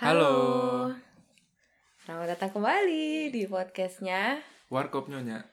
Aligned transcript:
Halo. 0.00 0.32
Selamat 2.00 2.32
datang 2.32 2.56
kembali 2.56 3.28
di 3.36 3.44
podcastnya. 3.44 4.40
Warkop 4.72 5.12
Nyonya, 5.12 5.44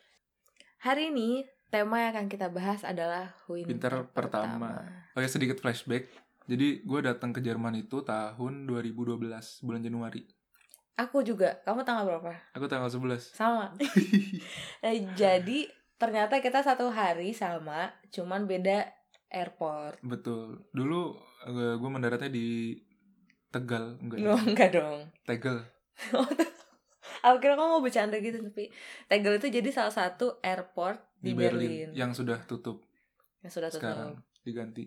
Hari 0.87 1.11
ini 1.11 1.43
tema 1.67 1.99
yang 1.99 2.15
akan 2.15 2.31
kita 2.31 2.47
bahas 2.47 2.87
adalah 2.87 3.35
winter, 3.51 3.67
Winter 3.67 3.95
pertama. 4.15 4.87
Oke 5.19 5.27
sedikit 5.27 5.59
flashback. 5.59 6.07
Jadi 6.47 6.79
gue 6.79 6.99
datang 7.03 7.35
ke 7.35 7.43
Jerman 7.43 7.75
itu 7.75 8.07
tahun 8.07 8.71
2012 8.71 9.19
bulan 9.67 9.83
Januari. 9.83 10.23
Aku 10.95 11.27
juga. 11.27 11.59
Kamu 11.67 11.83
tanggal 11.83 12.07
berapa? 12.07 12.31
Aku 12.55 12.71
tanggal 12.71 12.87
11. 12.87 13.35
Sama. 13.35 13.75
Eh, 14.87 15.11
Jadi 15.19 15.67
ternyata 15.99 16.39
kita 16.39 16.63
satu 16.63 16.87
hari 16.87 17.35
sama, 17.35 17.91
cuman 18.15 18.47
beda 18.47 18.95
airport. 19.27 19.99
Betul. 20.07 20.71
Dulu 20.71 21.19
eh, 21.51 21.75
gue 21.75 21.89
mendaratnya 21.91 22.31
di 22.31 22.79
Tegal, 23.49 23.95
enggak? 23.97 24.17
No, 24.19 24.35
enggak 24.35 24.69
dong. 24.71 25.07
Tegel. 25.23 25.57
Aku 27.25 27.37
kira 27.39 27.57
kamu 27.57 27.69
mau 27.69 27.81
bercanda 27.81 28.19
gitu 28.19 28.39
tapi 28.39 28.69
Tegel 29.07 29.35
itu 29.35 29.47
jadi 29.49 29.69
salah 29.73 29.89
satu 29.89 30.37
airport 30.39 31.01
di, 31.17 31.31
Di 31.31 31.33
Berlin, 31.33 31.89
yang 31.91 32.13
sudah 32.13 32.37
tutup 32.45 32.85
yang 33.41 33.49
sudah 33.49 33.67
tutup. 33.67 33.81
sekarang 33.81 34.11
diganti. 34.43 34.85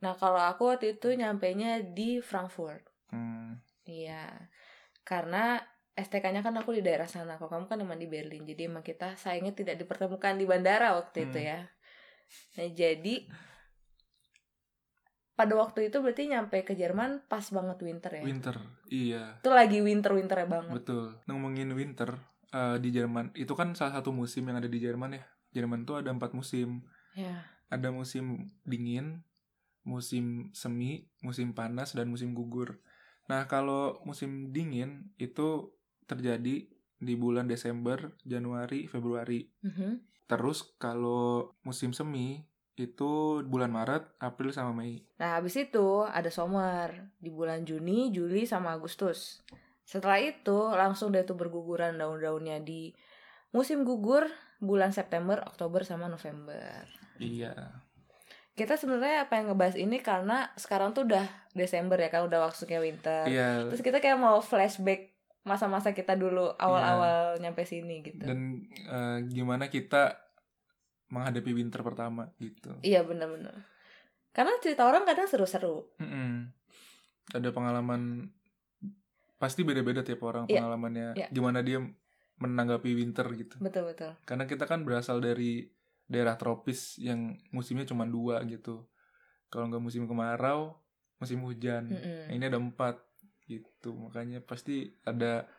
Nah 0.00 0.12
kalau 0.12 0.40
aku 0.40 0.66
waktu 0.66 0.98
itu 0.98 1.14
nyampainya 1.14 1.78
di 1.80 2.18
Frankfurt. 2.18 2.82
Hmm, 3.10 3.60
Iya, 3.84 4.28
karena 5.02 5.58
STK-nya 5.92 6.40
kan 6.40 6.54
aku 6.54 6.72
di 6.72 6.80
daerah 6.80 7.06
sana. 7.06 7.34
Kalau 7.36 7.50
kamu 7.50 7.66
kan 7.66 7.78
emang 7.78 7.98
di 7.98 8.06
Berlin, 8.06 8.42
jadi 8.42 8.66
emang 8.66 8.80
kita 8.80 9.14
sayangnya 9.14 9.52
tidak 9.52 9.76
dipertemukan 9.76 10.34
di 10.34 10.46
bandara 10.46 10.94
waktu 10.94 11.28
itu 11.28 11.38
Hmm. 11.38 11.50
ya. 11.50 11.60
Nah 12.56 12.68
jadi 12.70 13.14
pada 15.40 15.56
waktu 15.56 15.88
itu 15.88 16.04
berarti 16.04 16.28
nyampe 16.28 16.60
ke 16.60 16.76
Jerman 16.76 17.24
pas 17.24 17.48
banget 17.48 17.80
winter 17.80 18.12
ya. 18.12 18.22
winter. 18.22 18.56
Iya, 18.92 19.40
Itu 19.40 19.48
lagi 19.48 19.80
winter 19.80 20.12
winternya 20.12 20.44
banget. 20.44 20.72
betul. 20.76 21.16
Ngomongin 21.24 21.72
winter 21.72 22.20
eh, 22.52 22.76
di 22.76 22.92
Jerman, 22.92 23.32
itu 23.32 23.56
kan 23.56 23.72
salah 23.72 23.96
satu 23.96 24.12
musim 24.12 24.44
yang 24.44 24.60
ada 24.60 24.68
di 24.68 24.76
Jerman 24.76 25.16
ya. 25.16 25.24
Jerman 25.56 25.88
tuh 25.88 26.04
ada 26.04 26.12
empat 26.12 26.36
musim. 26.36 26.84
Ya. 27.16 27.40
ada 27.70 27.90
musim 27.90 28.50
dingin, 28.62 29.22
musim 29.82 30.50
semi, 30.52 31.06
musim 31.22 31.54
panas, 31.54 31.94
dan 31.94 32.10
musim 32.10 32.34
gugur. 32.34 32.82
Nah, 33.30 33.46
kalau 33.46 34.02
musim 34.02 34.50
dingin 34.50 35.14
itu 35.22 35.70
terjadi 36.04 36.66
di 36.98 37.14
bulan 37.14 37.46
Desember, 37.46 38.18
Januari, 38.26 38.90
Februari. 38.90 39.46
Mhm. 39.62 40.02
Terus 40.26 40.66
kalau 40.78 41.54
musim 41.62 41.94
semi 41.94 42.42
itu 42.80 43.44
bulan 43.44 43.68
Maret, 43.68 44.16
April, 44.16 44.50
sama 44.56 44.72
Mei. 44.72 45.04
Nah 45.20 45.36
habis 45.36 45.56
itu 45.60 46.04
ada 46.08 46.32
summer 46.32 47.12
di 47.20 47.28
bulan 47.28 47.68
Juni, 47.68 48.08
Juli 48.08 48.48
sama 48.48 48.72
Agustus. 48.72 49.44
Setelah 49.84 50.22
itu 50.22 50.72
langsung 50.72 51.12
deh 51.12 51.26
tuh 51.26 51.36
berguguran 51.36 52.00
daun-daunnya 52.00 52.62
di 52.64 52.94
musim 53.52 53.84
gugur 53.84 54.26
bulan 54.62 54.94
September, 54.94 55.42
Oktober 55.44 55.82
sama 55.84 56.06
November. 56.08 56.86
Iya, 57.20 57.80
kita 58.60 58.76
sebenarnya 58.76 59.24
apa 59.24 59.40
yang 59.40 59.52
ngebahas 59.52 59.76
ini 59.80 60.04
karena 60.04 60.52
sekarang 60.60 60.92
tuh 60.92 61.08
udah 61.08 61.24
Desember 61.56 61.96
ya 61.96 62.12
kan 62.12 62.28
udah 62.28 62.44
waktunya 62.44 62.76
winter. 62.76 63.24
iya. 63.24 63.64
Terus 63.72 63.80
kita 63.80 64.04
kayak 64.04 64.20
mau 64.20 64.36
flashback 64.44 65.16
masa-masa 65.40 65.96
kita 65.96 66.12
dulu 66.20 66.52
awal-awal 66.60 67.40
nyampe 67.40 67.64
sini 67.64 68.04
gitu. 68.04 68.20
Dan 68.20 68.68
eh, 68.68 69.24
gimana 69.32 69.72
kita 69.72 70.29
menghadapi 71.10 71.50
winter 71.52 71.82
pertama 71.82 72.30
gitu. 72.38 72.70
Iya 72.80 73.02
bener-bener. 73.02 73.66
Karena 74.30 74.54
cerita 74.62 74.86
orang 74.86 75.02
kadang 75.02 75.26
seru-seru. 75.26 75.90
Mm-mm. 75.98 76.54
Ada 77.34 77.50
pengalaman 77.50 78.30
pasti 79.36 79.64
beda-beda 79.64 80.04
tiap 80.04 80.22
orang 80.22 80.44
Iya, 80.46 80.62
pengalamannya. 80.62 81.08
iya. 81.16 81.26
Gimana 81.28 81.60
dia 81.60 81.80
menanggapi 82.38 82.94
winter 82.94 83.26
gitu. 83.34 83.56
Betul-betul. 83.58 84.14
Karena 84.22 84.44
kita 84.46 84.64
kan 84.64 84.86
berasal 84.86 85.18
dari 85.18 85.66
daerah 86.06 86.34
tropis 86.34 86.98
yang 86.98 87.38
musimnya 87.50 87.84
cuma 87.84 88.06
dua 88.06 88.42
gitu. 88.46 88.86
Kalau 89.50 89.66
nggak 89.66 89.82
musim 89.82 90.06
kemarau, 90.06 90.78
musim 91.18 91.42
hujan. 91.42 91.90
Mm-mm. 91.90 92.30
Nah, 92.30 92.32
ini 92.32 92.44
ada 92.46 92.58
empat 92.58 93.02
gitu. 93.46 93.90
Makanya 93.98 94.38
pasti 94.40 94.94
ada 95.02 95.50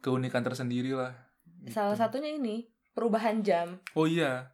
keunikan 0.00 0.40
tersendiri 0.40 0.96
lah. 0.96 1.12
gitu. 1.60 1.76
Salah 1.76 1.96
satunya 1.96 2.32
ini 2.32 2.68
perubahan 2.94 3.44
jam. 3.44 3.76
Oh 3.92 4.08
iya. 4.08 4.53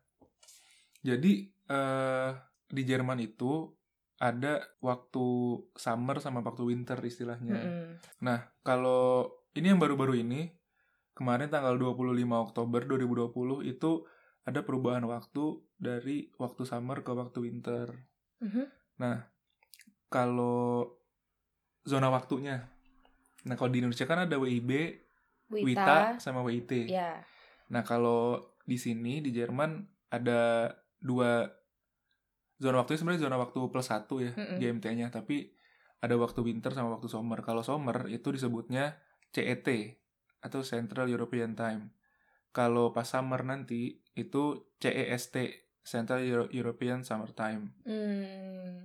Jadi 1.00 1.48
eh 1.70 2.30
di 2.70 2.82
Jerman 2.86 3.18
itu 3.18 3.66
ada 4.20 4.60
waktu 4.84 5.26
summer 5.74 6.20
sama 6.20 6.44
waktu 6.44 6.68
winter 6.68 7.00
istilahnya. 7.00 7.56
Mm-mm. 7.56 7.88
Nah, 8.20 8.52
kalau 8.60 9.32
ini 9.56 9.72
yang 9.72 9.80
baru-baru 9.80 10.20
ini 10.20 10.52
kemarin 11.16 11.48
tanggal 11.48 11.74
25 11.80 12.20
Oktober 12.36 12.84
2020 12.84 13.64
itu 13.64 14.04
ada 14.44 14.60
perubahan 14.60 15.04
waktu 15.08 15.64
dari 15.80 16.28
waktu 16.36 16.62
summer 16.68 17.00
ke 17.00 17.12
waktu 17.16 17.38
winter. 17.48 17.96
Mhm. 18.44 18.64
Kalau 20.12 20.84
zona 21.86 22.12
waktunya. 22.12 22.68
Nah, 23.48 23.56
kalau 23.56 23.72
di 23.72 23.80
Indonesia 23.80 24.04
kan 24.04 24.28
ada 24.28 24.36
WIB, 24.36 24.70
Wita. 25.48 25.64
WITA 25.64 25.98
sama 26.20 26.44
WIT. 26.44 26.92
Ya. 26.92 27.24
Nah, 27.72 27.80
kalau 27.88 28.52
di 28.68 28.76
sini 28.76 29.24
di 29.24 29.32
Jerman 29.32 29.80
ada 30.12 30.68
dua 31.00 31.48
zona 32.60 32.84
waktunya 32.84 32.98
sebenarnya 33.00 33.24
zona 33.24 33.36
waktu 33.40 33.58
plus 33.72 33.88
satu 33.88 34.20
ya 34.20 34.36
Mm-mm. 34.36 34.60
GMT-nya, 34.60 35.08
tapi 35.08 35.56
ada 36.00 36.16
waktu 36.16 36.40
winter 36.44 36.72
sama 36.72 36.92
waktu 36.96 37.08
summer. 37.08 37.40
Kalau 37.40 37.64
summer 37.64 38.08
itu 38.08 38.28
disebutnya 38.32 39.00
CET 39.32 39.68
atau 40.40 40.60
Central 40.60 41.08
European 41.08 41.56
Time. 41.56 41.92
Kalau 42.52 42.92
pas 42.92 43.08
summer 43.08 43.40
nanti 43.44 44.00
itu 44.12 44.72
CEST 44.76 45.36
Central 45.80 46.20
Euro- 46.24 46.50
European 46.52 47.00
Summer 47.00 47.32
Time. 47.32 47.72
Hmm. 47.88 48.84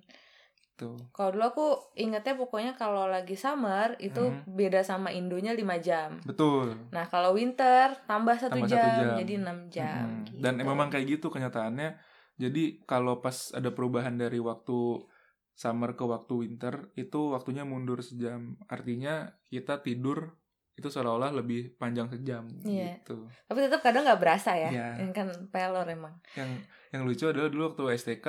Tuh. 0.76 1.00
Kalau 1.10 1.32
dulu 1.32 1.46
aku 1.46 1.66
ingetnya 1.96 2.36
pokoknya 2.36 2.76
kalau 2.76 3.08
lagi 3.08 3.34
summer 3.34 3.96
itu 3.98 4.20
Mhm. 4.20 4.44
beda 4.50 4.84
sama 4.84 5.08
Indonya 5.10 5.52
5 5.52 5.80
jam. 5.80 6.20
Betul. 6.22 6.76
Nah 6.92 7.08
kalau 7.08 7.32
winter 7.32 7.96
tambah 8.04 8.36
satu 8.36 8.60
jam, 8.62 8.84
jam. 8.84 9.16
jadi 9.16 9.34
6 9.40 9.60
jam. 9.70 10.04
Mm-mm. 10.04 10.28
gitu. 10.30 10.42
Dan 10.44 10.60
memang 10.60 10.88
kayak 10.90 11.08
gitu 11.10 11.28
kenyataannya. 11.30 11.96
Jadi 12.36 12.84
kalau 12.84 13.20
pas 13.20 13.50
ada 13.50 13.72
perubahan 13.72 14.14
dari 14.14 14.38
waktu 14.38 15.08
summer 15.52 15.96
ke 15.96 16.04
waktu 16.04 16.34
winter, 16.38 16.92
itu 16.94 17.32
waktunya 17.32 17.64
mundur 17.64 18.04
sejam. 18.04 18.60
Artinya 18.68 19.32
kita 19.46 19.80
tidur 19.80 20.36
itu 20.76 20.92
seolah-olah 20.92 21.32
lebih 21.34 21.80
panjang 21.80 22.12
sejam 22.12 22.44
Iya. 22.62 23.00
gitu. 23.00 23.24
Tapi 23.48 23.60
tetap 23.64 23.80
kadang 23.80 24.04
nggak 24.04 24.20
berasa 24.20 24.52
ya. 24.52 24.68
Iya. 24.68 24.88
Yang 25.00 25.12
kan 25.16 25.28
pelor 25.48 25.88
emang. 25.88 26.20
Yang 26.36 26.68
yang 26.92 27.08
lucu 27.08 27.24
adalah 27.26 27.48
dulu 27.48 27.64
waktu 27.72 27.96
STK, 27.96 28.28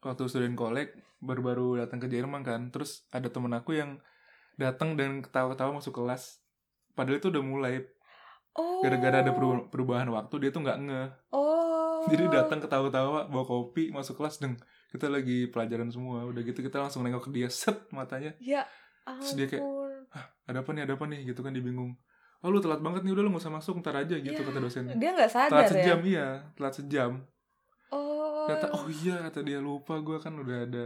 waktu 0.00 0.22
student 0.26 0.54
college 0.54 0.90
baru-baru 1.18 1.78
datang 1.78 1.98
ke 1.98 2.06
Jerman 2.06 2.40
kan, 2.40 2.68
terus 2.68 3.04
ada 3.08 3.26
temen 3.26 3.50
aku 3.50 3.74
yang 3.74 4.00
datang 4.54 4.94
dan 4.94 5.20
ketawa-ketawa 5.20 5.74
masuk 5.74 5.94
kelas. 5.94 6.40
Padahal 6.90 7.18
itu 7.18 7.28
udah 7.28 7.42
mulai 7.42 7.74
Oh. 8.50 8.82
gara-gara 8.82 9.20
ada 9.20 9.30
peru- 9.30 9.68
perubahan 9.68 10.10
waktu 10.10 10.34
dia 10.38 10.50
tuh 10.50 10.60
nggak 10.60 10.78
ngeh. 10.80 11.08
Oh. 11.30 12.02
Jadi 12.04 12.26
datang 12.28 12.58
ketawa-tawa 12.58 13.24
bawa 13.24 13.44
kopi 13.44 13.88
masuk 13.88 14.16
kelas 14.16 14.36
deng 14.36 14.58
kita 14.88 15.06
lagi 15.06 15.46
pelajaran 15.46 15.86
semua 15.86 16.24
udah 16.24 16.40
gitu 16.40 16.58
kita 16.58 16.76
langsung 16.76 17.00
nengok 17.00 17.22
ke 17.22 17.32
dia 17.32 17.46
set 17.48 17.86
matanya 17.90 18.34
Ya 18.38 18.66
Terus 19.06 19.32
dia 19.34 19.46
kayak, 19.46 19.62
ampun. 19.62 19.92
ada 20.44 20.58
apa 20.58 20.70
nih 20.72 20.82
ada 20.82 20.92
apa 20.92 21.04
nih 21.06 21.20
gitu 21.24 21.40
kan 21.40 21.52
dia 21.52 21.62
bingung 21.62 21.94
oh 22.36 22.48
lu 22.48 22.58
telat 22.58 22.80
banget 22.80 23.04
nih 23.04 23.12
udah 23.12 23.22
lu 23.22 23.30
gak 23.30 23.38
usah 23.40 23.52
masuk 23.52 23.78
ntar 23.78 23.94
aja 23.96 24.16
gitu 24.16 24.34
Ya, 24.34 24.42
kata 24.42 24.58
dosennya 24.58 24.94
Dia 24.96 25.10
nggak 25.12 25.30
sadar 25.30 25.50
telat 25.52 25.62
ya. 25.62 25.70
sejam 25.72 25.98
iya 26.02 26.26
telat 26.52 26.74
sejam 26.74 27.10
Ternyata 28.50 28.66
oh 28.72 28.86
iya 28.88 29.16
kata 29.22 29.40
dia 29.40 29.58
lupa 29.58 29.94
gue 29.98 30.18
kan 30.18 30.34
udah 30.34 30.58
ada 30.64 30.84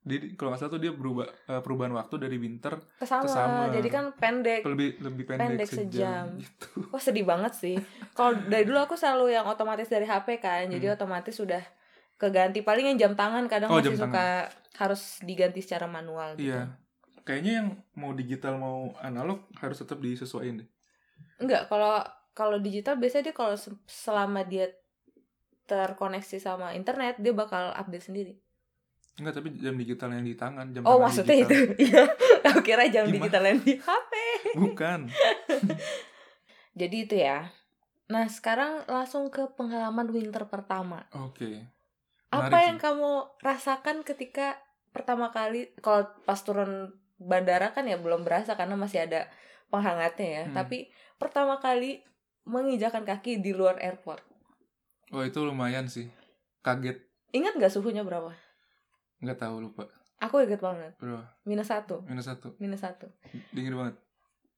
jadi 0.00 0.32
kalau 0.32 0.48
nggak 0.50 0.60
salah 0.64 0.72
tuh 0.72 0.80
dia 0.80 0.92
berubah 0.96 1.28
eh, 1.28 1.60
perubahan 1.60 1.92
waktu 1.92 2.14
dari 2.16 2.36
winter 2.36 2.80
ke 2.96 3.04
summer. 3.04 3.68
Jadi 3.68 3.88
kan 3.88 4.16
pendek. 4.16 4.64
lebih 4.64 4.96
lebih 4.98 5.24
pendek, 5.28 5.60
Pendek 5.60 5.68
sejam, 5.68 5.84
sejam. 5.92 6.24
gitu 6.40 6.68
Wah 6.88 6.98
sedih 6.98 7.28
banget 7.28 7.52
sih. 7.52 7.76
Kalau 8.10 8.32
dari 8.48 8.64
dulu 8.64 8.80
aku 8.80 8.96
selalu 8.96 9.36
yang 9.36 9.44
otomatis 9.44 9.86
dari 9.86 10.08
HP 10.08 10.40
kan, 10.40 10.66
jadi 10.66 10.88
Hmm. 10.88 10.96
otomatis 10.96 11.36
sudah 11.36 11.60
keganti. 12.16 12.64
Paling 12.64 12.90
yang 12.90 12.98
jam 12.98 13.12
tangan 13.12 13.44
kadang 13.44 13.68
Oh, 13.68 13.76
masih 13.76 13.92
suka 13.94 14.48
harus 14.74 15.20
diganti 15.20 15.60
secara 15.60 15.84
manual 15.84 16.32
gitu. 16.34 16.48
iya 16.48 16.72
kayaknya 17.20 17.52
yang 17.60 17.68
mau 17.92 18.16
digital 18.16 18.56
mau 18.56 18.96
analog 18.98 19.44
harus 19.60 19.76
tetap 19.76 20.00
disesuaikan 20.00 20.64
deh 20.64 20.68
Enggak, 21.36 21.68
kalau 21.68 22.00
kalau 22.32 22.56
digital 22.56 22.96
biasanya 22.96 23.28
dia 23.28 23.36
kalau 23.36 23.52
se- 23.60 23.76
selama 23.84 24.40
dia 24.42 24.72
terkoneksi 25.70 26.36
sama 26.36 26.74
internet 26.74 27.14
dia 27.16 27.30
bakal 27.30 27.70
update 27.70 28.02
sendiri. 28.04 28.34
Enggak, 29.16 29.36
tapi 29.36 29.54
jam 29.54 29.74
digital 29.74 30.10
yang 30.10 30.24
di 30.24 30.34
tangan, 30.34 30.66
jam 30.70 30.82
Oh 30.82 30.96
tangan 30.96 31.02
maksudnya 31.04 31.36
digital. 31.36 31.54
itu? 31.54 31.72
Iya. 31.86 32.02
aku 32.42 32.60
kira 32.60 32.84
jam 32.86 33.04
Gimana? 33.04 33.14
digital 33.16 33.42
yang 33.44 33.58
di 33.60 33.74
HP. 33.76 34.12
Bukan. 34.56 35.00
Jadi 36.80 36.96
itu 36.98 37.14
ya. 37.16 37.50
Nah 38.08 38.26
sekarang 38.26 38.86
langsung 38.86 39.28
ke 39.28 39.46
pengalaman 39.52 40.08
winter 40.08 40.46
pertama. 40.46 41.06
Oke. 41.12 41.66
Apa 42.28 42.46
Menarik 42.48 42.64
yang 42.64 42.78
kamu 42.80 43.10
rasakan 43.38 43.96
ketika 44.02 44.58
pertama 44.90 45.30
kali 45.30 45.70
kalau 45.78 46.06
pas 46.24 46.38
turun 46.38 46.90
bandara 47.16 47.70
kan 47.70 47.84
ya 47.84 47.94
belum 47.94 48.22
berasa 48.22 48.54
karena 48.54 48.74
masih 48.74 49.04
ada 49.04 49.30
penghangatnya 49.68 50.26
ya 50.26 50.42
Hmm. 50.44 50.54
tapi 50.56 50.78
pertama 51.14 51.58
kali 51.58 52.02
menginjakan 52.42 53.04
kaki 53.04 53.38
di 53.38 53.52
luar 53.52 53.78
airport 53.78 54.24
Oh 55.10 55.20
itu 55.20 55.40
lumayan 55.40 55.84
sih. 55.84 56.06
Kaget. 56.60 56.98
ingat 57.30 57.54
nggak 57.54 57.70
suhunya 57.70 58.02
berapa 58.02 58.34
Nggak 59.18 59.38
tahu 59.38 59.62
lupa. 59.62 59.86
aku 60.18 60.42
inget 60.42 60.58
banget 60.58 60.92
Berapa? 60.96 61.24
minus 61.42 61.66
satu 61.66 62.02
Minus 62.04 62.26
satu. 62.26 62.52
minus 62.56 62.80
satu 62.80 63.06
Dingin 63.50 63.72
banget. 63.72 63.96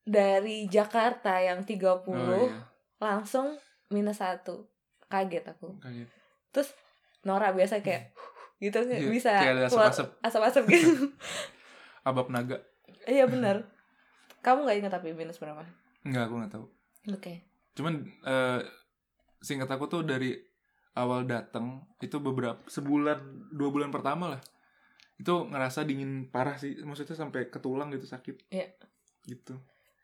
dari 0.00 0.66
Jakarta 0.66 1.36
yang 1.36 1.62
30 1.62 1.78
Oh 2.02 2.10
iya. 2.42 2.64
langsung 2.98 3.54
minus 3.88 4.18
satu 4.18 4.66
kaget 5.04 5.44
aku 5.46 5.76
Kaget. 5.78 6.08
terus 6.48 6.72
Nora 7.22 7.50
biasa 7.50 7.78
kayak 7.78 8.10
gitu 8.58 8.80
Iya, 8.80 9.06
bisa 9.06 9.30
kayak 9.32 9.68
asap-asap. 9.68 10.08
asap-asap 10.20 10.64
gitu 10.68 10.90
Abab 12.08 12.26
naga. 12.28 12.58
iya 13.04 13.24
benar 13.24 13.62
kamu 14.40 14.64
nggak 14.64 14.78
ingat 14.80 14.92
tapi 14.92 15.12
minus 15.12 15.36
berapa 15.36 15.62
Enggak, 16.02 16.24
aku 16.24 16.34
nggak 16.34 16.50
tahu. 16.50 16.66
oke 17.08 17.32
Cuman 17.72 17.94
eh 18.24 18.58
singkat 19.42 19.68
aku 19.68 19.84
tuh 19.86 20.02
dari 20.02 20.38
awal 20.94 21.24
datang 21.24 21.82
itu 21.98 22.16
beberapa 22.18 22.62
sebulan 22.66 23.50
dua 23.50 23.68
bulan 23.68 23.90
pertama 23.90 24.30
lah. 24.30 24.42
Itu 25.16 25.46
ngerasa 25.46 25.82
dingin 25.82 26.28
parah 26.28 26.56
sih 26.56 26.78
maksudnya 26.78 27.14
sampai 27.14 27.46
ke 27.46 27.58
tulang 27.58 27.90
gitu 27.90 28.06
sakit. 28.06 28.48
Iya. 28.48 28.70
gitu. 29.22 29.54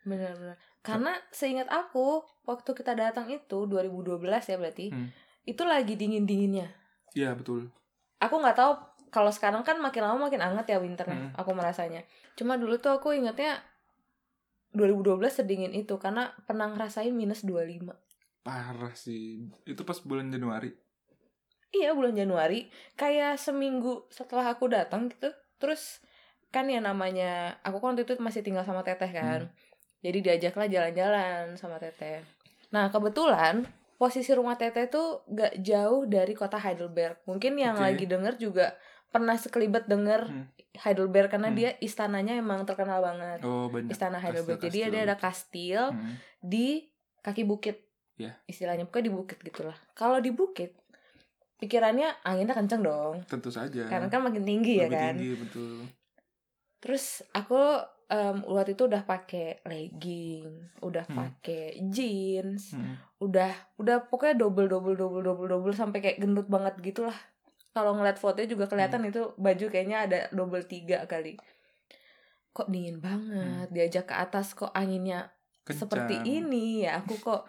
Benar-benar. 0.07 0.55
Karena 0.79 1.11
seingat 1.31 1.67
aku 1.67 2.23
waktu 2.47 2.71
kita 2.71 2.95
datang 2.95 3.27
itu 3.29 3.67
2012 3.67 4.23
ya 4.47 4.57
berarti 4.57 4.95
Hmm. 4.95 5.11
itu 5.43 5.63
lagi 5.65 5.99
dingin 5.99 6.23
dinginnya 6.23 6.71
iya 7.13 7.35
betul. 7.35 7.67
Aku 8.19 8.39
nggak 8.39 8.55
tahu 8.55 8.73
kalau 9.11 9.33
sekarang 9.33 9.67
kan 9.67 9.81
makin 9.81 10.07
lama 10.07 10.31
makin 10.31 10.39
anget 10.39 10.71
ya 10.71 10.79
winternya 10.79 11.19
Hmm. 11.19 11.35
aku 11.35 11.51
merasanya. 11.51 12.07
Cuma 12.39 12.55
dulu 12.55 12.79
tuh 12.79 12.95
aku 12.95 13.11
ingatnya 13.11 13.59
2012 14.71 15.19
sedingin 15.35 15.73
itu 15.75 15.97
karena 15.99 16.31
pernah 16.47 16.69
ngerasain 16.71 17.11
minus 17.11 17.43
25 17.43 17.91
parah 18.49 18.97
sih. 18.97 19.45
Itu 19.69 19.85
pas 19.85 20.01
bulan 20.01 20.33
Januari. 20.33 20.73
Iya 21.69 21.93
bulan 21.93 22.17
Januari. 22.17 22.73
Kayak 22.97 23.37
seminggu 23.37 24.09
setelah 24.09 24.49
aku 24.49 24.73
datang 24.73 25.13
gitu. 25.13 25.29
Terus 25.61 26.01
kan 26.49 26.65
ya 26.65 26.81
namanya 26.81 27.61
aku 27.61 27.77
kan 27.77 27.93
waktu 27.93 28.09
itu 28.09 28.17
masih 28.25 28.41
tinggal 28.41 28.65
sama 28.65 28.81
teteh 28.81 29.13
kan. 29.13 29.53
Jadi 30.01 30.19
diajaklah 30.25 30.65
jalan-jalan 30.65 31.61
sama 31.61 31.77
teteh. 31.77 32.25
Nah 32.73 32.89
kebetulan 32.89 33.69
posisi 34.01 34.33
rumah 34.33 34.57
teteh 34.57 34.89
tuh 34.89 35.27
gak 35.29 35.61
jauh 35.61 36.09
dari 36.09 36.33
kota 36.33 36.57
Heidelberg. 36.57 37.21
Mungkin 37.29 37.59
yang 37.61 37.77
Oke. 37.77 37.85
lagi 37.85 38.05
denger 38.09 38.41
juga 38.41 38.73
pernah 39.09 39.37
sekelibet 39.37 39.85
denger 39.85 40.25
Hmm. 40.25 40.47
Heidelberg 40.79 41.29
karena 41.29 41.51
Hmm. 41.51 41.59
dia 41.59 41.71
istananya 41.83 42.39
emang 42.39 42.63
terkenal 42.63 43.03
banget. 43.03 43.43
Oh 43.43 43.67
banyak 43.69 43.91
istana 43.91 44.17
Heidelberg. 44.17 44.57
Jadi 44.63 44.69
kastil-kastil 44.71 44.95
dia 44.95 45.03
ada 45.05 45.17
gitu. 45.17 45.25
kastil 45.27 45.83
Hmm. 45.93 46.15
di 46.39 46.67
kaki 47.21 47.43
bukit 47.45 47.88
Ya. 48.19 48.35
istilahnya 48.45 48.83
pokoknya 48.83 49.07
di 49.07 49.15
bukit 49.15 49.39
gitulah 49.41 49.79
kalau 49.93 50.19
di 50.19 50.31
bukit 50.31 50.75
pikirannya 51.57 52.23
anginnya 52.23 52.53
kenceng 52.53 52.83
dong 52.83 53.23
tentu 53.25 53.49
saja 53.49 53.87
karena 53.87 54.07
kan 54.07 54.21
makin 54.21 54.43
tinggi 54.43 54.79
ya 54.79 54.87
lebih 54.87 54.95
kan 54.97 55.15
tinggi 55.15 55.31
betul 55.39 55.75
terus 56.79 57.05
aku 57.31 57.59
em, 58.07 58.43
waktu 58.43 58.73
itu 58.73 58.87
udah 58.87 59.03
pakai 59.03 59.63
legging 59.63 60.47
udah 60.81 61.03
Hmm. 61.05 61.17
pakai 61.17 61.79
jeans 61.89 62.73
Hmm. 62.73 62.95
udah 63.19 63.51
udah 63.77 64.07
pokoknya 64.07 64.35
double 64.37 64.67
double 64.67 64.95
double 64.95 65.19
double 65.21 65.49
double 65.49 65.75
sampai 65.75 65.99
kayak 65.99 66.19
gendut 66.19 66.47
banget 66.47 66.79
gitulah 66.81 67.15
kalau 67.71 67.95
ngeliat 67.95 68.17
fotonya 68.17 68.47
juga 68.49 68.67
kelihatan 68.67 69.03
Hmm. 69.03 69.11
itu 69.11 69.23
baju 69.35 69.67
kayaknya 69.69 69.99
ada 70.01 70.19
double 70.31 70.63
tiga 70.63 71.03
kali 71.05 71.35
kok 72.51 72.67
dingin 72.67 72.99
banget 72.99 73.71
diajak 73.71 74.07
ke 74.07 74.15
atas 74.17 74.55
kok 74.55 74.71
anginnya 74.73 75.31
seperti 75.65 76.17
Hmm. 76.17 76.25
Kencang. 76.25 76.37
ini 76.41 76.67
ya 76.81 76.99
aku 76.99 77.15
kok 77.19 77.43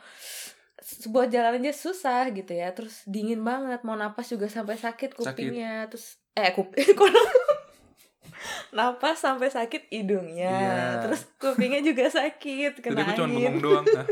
sebuah 0.79 1.27
jalan 1.27 1.59
aja 1.59 1.73
susah 1.75 2.31
gitu 2.31 2.51
ya. 2.55 2.71
Terus 2.71 3.03
dingin 3.03 3.43
banget 3.43 3.83
mau 3.83 3.99
napas 3.99 4.31
juga 4.31 4.47
sampai 4.47 4.79
sakit 4.79 5.15
kupingnya. 5.15 5.87
Terus 5.91 6.19
eh 6.33 6.51
kuping 6.55 6.95
napas? 8.77 9.19
Sampai 9.19 9.51
sakit 9.51 9.91
hidungnya. 9.91 10.49
Iya. 10.49 10.79
terus 11.03 11.27
kupingnya 11.35 11.83
juga 11.83 12.07
sakit 12.07 12.79
Jadi 12.79 12.83
kena 12.83 13.03
aku 13.03 13.11
cuma 13.19 13.27
angin 13.27 13.39
bengong 13.39 13.57
doang 13.59 13.85
ah. 13.95 14.07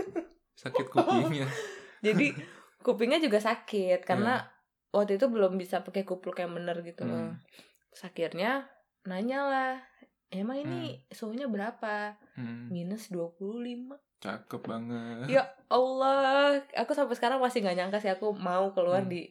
sakit 0.60 0.86
kupingnya. 0.92 1.48
Jadi 2.06 2.36
kupingnya 2.84 3.20
juga 3.24 3.40
sakit 3.42 4.04
karena 4.04 4.46
waktu 4.92 5.20
itu 5.20 5.28
belum 5.28 5.56
bisa 5.60 5.82
pakai 5.84 6.04
kupluk 6.04 6.40
yang 6.40 6.54
bener 6.54 6.84
gitu 6.84 7.08
loh. 7.08 7.32
Hmm. 7.32 7.40
Terus 7.92 8.04
akhirnya 8.04 8.68
nanya 9.08 9.40
lah 9.48 9.74
emang 10.32 10.60
ini 10.60 11.08
suhunya 11.12 11.48
berapa? 11.48 12.20
Hmm. 12.38 12.70
minus 12.70 13.10
25 13.10 14.07
cakep 14.18 14.62
banget 14.62 15.28
Ya 15.30 15.44
Allah, 15.68 16.58
aku 16.74 16.92
sampai 16.92 17.14
sekarang 17.14 17.38
masih 17.38 17.60
nggak 17.60 17.76
nyangka 17.76 17.98
sih 17.98 18.10
aku 18.10 18.34
mau 18.34 18.72
keluar 18.72 19.04
Hmm. 19.04 19.12
di 19.12 19.22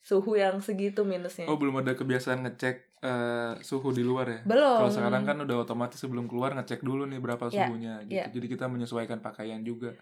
suhu 0.00 0.34
yang 0.34 0.58
segitu 0.58 1.02
minusnya. 1.02 1.44
oh 1.44 1.56
belum 1.56 1.80
ada 1.80 1.92
kebiasaan 1.92 2.42
ngecek 2.42 2.76
eh, 3.00 3.52
suhu 3.60 3.90
di 3.90 4.00
luar 4.00 4.26
ya 4.28 4.40
Belum. 4.44 4.76
Kalau 4.78 4.92
sekarang 4.92 5.22
kan 5.22 5.36
udah 5.38 5.56
otomatis 5.60 5.96
sebelum 5.96 6.24
keluar 6.24 6.52
ngecek 6.52 6.80
dulu 6.80 7.04
nih 7.04 7.18
berapa 7.18 7.46
Iya, 7.46 7.64
suhunya 7.64 7.94
gitu. 8.02 8.14
iya. 8.14 8.24
Jadi 8.28 8.46
kita 8.48 8.64
menyesuaikan 8.66 9.18
pakaian 9.18 9.60
juga. 9.60 9.92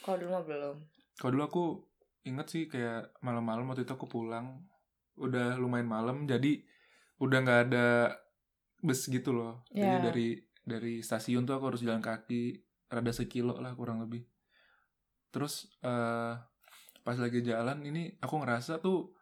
Kalau 0.00 0.16
dulu 0.16 0.30
mah 0.32 0.44
belum. 0.44 0.76
Kalau 1.14 1.30
dulu 1.30 1.44
aku 1.44 1.64
inget 2.22 2.46
sih 2.46 2.64
kayak 2.66 3.16
malam-malam 3.18 3.64
waktu 3.64 3.82
itu 3.82 3.92
aku 3.92 4.06
pulang 4.06 4.64
udah 5.16 5.54
lumayan 5.54 5.86
malam 5.86 6.24
jadi 6.24 6.64
udah 7.18 7.38
nggak 7.38 7.60
ada 7.68 7.86
bus 8.80 9.06
gitu 9.06 9.30
loh. 9.30 9.60
Jadi 9.68 9.84
Iya. 9.86 10.00
dari 10.02 10.28
dari 10.60 11.00
stasiun 11.00 11.44
tuh 11.44 11.56
aku 11.56 11.74
harus 11.74 11.82
jalan 11.82 12.00
kaki 12.00 12.60
rada 12.86 13.12
sekilo 13.12 13.58
lah 13.58 13.72
kurang 13.74 14.02
lebih. 14.02 14.24
Terus 15.30 15.68
eh 15.80 16.34
pas 17.00 17.16
lagi 17.16 17.40
jalan 17.40 17.80
ini 17.82 18.12
aku 18.20 18.40
ngerasa 18.40 18.78
tuh 18.78 19.16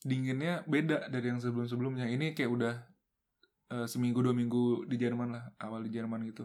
dinginnya 0.00 0.66
beda 0.66 1.08
dari 1.08 1.30
yang 1.30 1.40
sebelum-sebelumnya. 1.40 2.08
Ini 2.08 2.32
kayak 2.32 2.50
udah 2.50 2.74
eh, 3.72 3.86
seminggu 3.86 4.20
dua 4.20 4.34
minggu 4.34 4.84
di 4.84 4.96
Jerman 4.96 5.32
lah 5.32 5.44
awal 5.60 5.84
di 5.84 5.90
Jerman 5.92 6.24
gitu. 6.28 6.44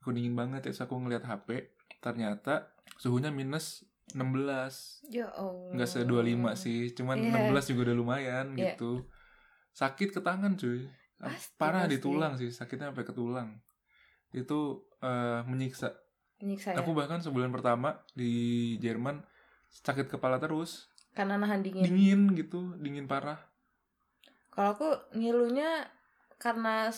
Aku 0.00 0.10
dingin 0.10 0.32
banget 0.32 0.64
ya, 0.64 0.72
aku 0.80 0.96
ngeliat 0.96 1.22
HP 1.22 1.76
ternyata 2.00 2.72
suhunya 2.96 3.28
minus 3.28 3.84
16 4.10 5.06
Ya 5.12 5.30
Allah. 5.30 5.70
nggak 5.70 5.86
se 5.86 6.02
25 6.02 6.56
sih 6.56 6.90
cuman 6.96 7.20
Iya. 7.20 7.52
16 7.52 7.70
juga 7.70 7.80
udah 7.86 7.96
lumayan 7.96 8.46
Iya. 8.58 8.74
gitu 8.74 9.06
sakit 9.70 10.10
ke 10.10 10.20
tangan 10.20 10.58
cuy 10.58 10.88
Pasti, 11.20 11.52
parah 11.60 11.84
di 11.84 11.96
pasti. 12.00 12.04
tulang 12.04 12.32
sih 12.40 12.48
sakitnya 12.48 12.90
sampai 12.90 13.04
ke 13.04 13.12
tulang 13.12 13.48
itu 14.32 14.58
eh, 15.04 15.40
menyiksa 15.44 15.92
Nyiksa 16.40 16.72
ya. 16.72 16.80
aku 16.80 16.96
bahkan 16.96 17.20
sebulan 17.20 17.52
pertama 17.52 18.00
di 18.16 18.32
Jerman 18.80 19.20
sakit 19.70 20.08
kepala 20.08 20.40
terus 20.40 20.88
Karena 21.12 21.36
nahan 21.36 21.60
dingin. 21.60 21.84
dingin 21.84 22.20
gitu 22.34 22.72
dingin 22.80 23.04
parah 23.04 23.36
Kalau 24.50 24.74
aku 24.74 24.88
ngilunya 25.14 25.86
karena 26.40 26.88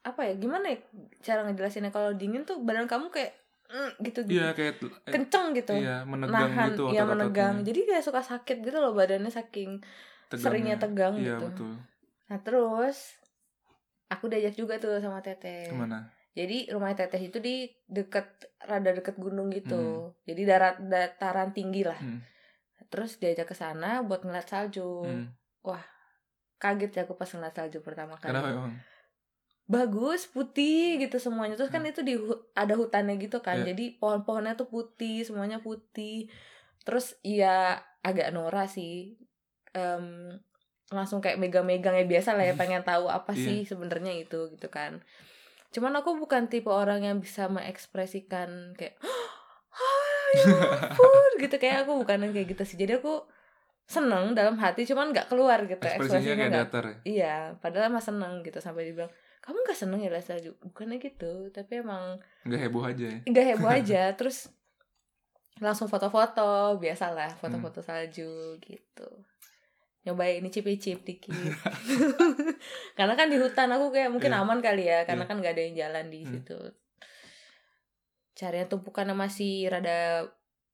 apa 0.00 0.20
ya? 0.24 0.32
Gimana 0.36 0.66
ya 0.72 0.78
cara 1.20 1.40
ngejelasinnya 1.48 1.90
kalau 1.90 2.12
dingin 2.14 2.44
tuh 2.44 2.60
badan 2.62 2.86
kamu 2.86 3.10
kayak 3.10 3.32
mm, 3.70 3.90
gitu 4.04 4.20
gitu. 4.28 4.34
iya 4.36 4.48
kayak 4.54 4.74
eh, 5.08 5.12
Kenceng 5.14 5.46
gitu. 5.56 5.72
iya 5.74 6.04
menegang 6.06 6.50
nahan, 6.52 6.68
gitu 6.74 6.84
iya 6.92 7.02
menegang. 7.04 7.54
Jadi 7.64 7.80
kayak 7.88 8.04
suka 8.04 8.20
sakit 8.22 8.56
gitu 8.62 8.78
loh 8.78 8.92
badannya 8.94 9.30
saking 9.30 9.80
Tegangnya. 10.30 10.42
seringnya 10.44 10.76
tegang 10.78 11.14
iya 11.18 11.36
gitu. 11.38 11.46
betul 11.50 11.72
Nah 12.30 12.38
terus 12.42 13.19
aku 14.10 14.26
diajak 14.26 14.58
juga 14.58 14.76
tuh 14.82 14.98
sama 14.98 15.22
teteh. 15.22 15.70
ke 15.70 15.74
mana 15.74 16.10
Jadi 16.30 16.70
rumah 16.70 16.94
teteh 16.94 17.18
itu 17.26 17.42
di 17.42 17.66
deket 17.90 18.26
rada 18.62 18.94
deket 18.94 19.18
gunung 19.18 19.50
gitu. 19.50 20.14
Hmm. 20.14 20.26
Jadi 20.26 20.42
darat 20.46 20.76
dataran 20.78 21.50
tinggi 21.50 21.82
lah. 21.82 21.98
Hmm. 21.98 22.22
Terus 22.86 23.18
diajak 23.18 23.50
ke 23.50 23.54
sana 23.54 24.02
buat 24.06 24.22
ngeliat 24.22 24.46
salju. 24.46 25.06
Hmm. 25.06 25.26
Kaget 26.60 26.92
ya 26.92 27.02
aku 27.08 27.16
pas 27.16 27.26
ngeliat 27.32 27.56
salju 27.56 27.80
pertama 27.80 28.14
kali. 28.20 28.30
kenapa 28.30 28.52
emang 28.52 28.74
Bagus, 29.70 30.26
putih 30.26 30.98
gitu 30.98 31.22
semuanya. 31.22 31.54
Terus 31.54 31.70
kan 31.70 31.86
Hmm. 31.86 31.90
itu 31.94 32.02
di 32.02 32.18
ada 32.58 32.74
hutannya 32.74 33.14
gitu 33.22 33.38
kan. 33.38 33.62
Iya. 33.62 33.70
Jadi 33.70 34.02
pohon-pohonnya 34.02 34.58
tuh 34.58 34.66
putih, 34.66 35.22
semuanya 35.22 35.62
putih. 35.62 36.26
Terus 36.82 37.14
ya 37.22 37.78
agak 38.02 38.34
norak 38.34 38.66
sih. 38.66 39.14
Em, 39.70 40.34
langsung 40.90 41.22
kayak 41.22 41.38
megang-megang 41.38 41.94
ya 41.94 42.04
biasa 42.04 42.34
lah 42.34 42.44
ya 42.50 42.54
pengen 42.60 42.82
tahu 42.82 43.06
apa 43.06 43.32
Iya. 43.32 43.44
sih 43.46 43.58
sebenarnya 43.66 44.12
itu 44.14 44.50
gitu 44.52 44.68
kan. 44.68 45.00
Cuman 45.70 45.94
aku 46.02 46.18
bukan 46.18 46.50
tipe 46.50 46.66
orang 46.66 47.06
yang 47.06 47.16
bisa 47.22 47.46
mengekspresikan 47.46 48.74
kayak 48.74 48.98
"Ah, 49.00 50.26
ya 50.34 50.44
ampun," 50.50 51.30
gitu 51.42 51.54
kayak 51.56 51.86
aku 51.86 52.02
bukan 52.02 52.26
yang 52.26 52.32
kayak 52.34 52.48
gitu 52.52 52.62
sih. 52.66 52.74
Jadi 52.78 52.98
aku 52.98 53.22
seneng 53.86 54.38
dalam 54.38 54.54
hati 54.58 54.86
cuman 54.86 55.10
nggak 55.10 55.26
keluar 55.26 55.66
gitu 55.66 55.82
ekspresinya 55.82 56.34
kayak 56.38 56.50
nggak 56.50 56.66
datar 56.70 56.84
ya 56.86 56.96
Iya, 57.02 57.34
padahal 57.58 57.90
mah 57.90 58.04
seneng 58.04 58.46
gitu 58.46 58.62
sampai 58.62 58.86
dibilang 58.86 59.10
kamu 59.40 59.56
gak 59.66 59.78
seneng 59.78 59.98
ya 60.04 60.12
salju? 60.20 60.52
Bukannya 60.60 61.00
gitu, 61.00 61.48
tapi 61.50 61.80
emang 61.80 62.20
nggak 62.46 62.60
heboh 62.60 62.84
aja 62.86 63.04
ya 63.08 63.18
nggak 63.26 63.46
heboh 63.54 63.70
aja. 63.78 64.02
Terus 64.14 64.52
langsung 65.60 65.88
foto-foto, 65.92 66.76
biasalah 66.80 67.36
Hmm. 67.36 67.40
foto-foto 67.40 67.80
salju 67.84 68.56
gitu. 68.62 69.08
Nyobain 70.00 70.40
icip-icip 70.40 71.04
dikit 71.04 71.32
karena 72.98 73.14
kan 73.14 73.28
di 73.28 73.36
hutan 73.36 73.68
aku 73.68 73.92
kayak 73.92 74.08
mungkin 74.08 74.32
Iya. 74.32 74.40
aman 74.40 74.58
kali 74.58 74.88
ya 74.88 75.04
karena 75.04 75.24
Iya. 75.24 75.30
kan 75.30 75.44
gak 75.44 75.52
ada 75.52 75.62
yang 75.62 75.76
jalan 75.76 76.06
di 76.08 76.20
Hmm. 76.24 76.30
situ 76.32 76.58
cari 78.32 78.56
yang 78.58 78.70
tumpukannya 78.70 79.12
masih 79.12 79.68
rada 79.68 80.24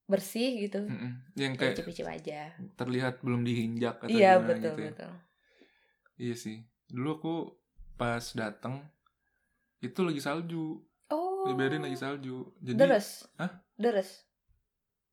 bersih 0.07 0.55
gitu 0.63 0.87
Mm-mm. 0.87 1.35
yang 1.35 1.59
kayak 1.59 1.75
icip-icip 1.75 2.07
aja 2.07 2.55
terlihat 2.79 3.19
belum 3.19 3.43
diinjak 3.43 3.99
atau 3.99 4.07
iya 4.09 4.39
gimana 4.39 4.47
betul 4.47 4.71
gitu 4.71 4.79
ya. 4.79 4.89
betul 4.93 5.11
Iya 6.17 6.33
sih. 6.33 6.57
Dulu 6.89 7.09
aku 7.13 7.35
pas 7.93 8.25
datang 8.33 8.81
itu 9.77 10.01
lagi 10.01 10.17
salju. 10.17 10.81
oh 11.13 11.45
lagi 11.53 11.93
salju. 11.93 12.57
Jadi 12.57 12.73
deres 12.73 13.29
Hah? 13.37 13.53
deres 13.77 14.25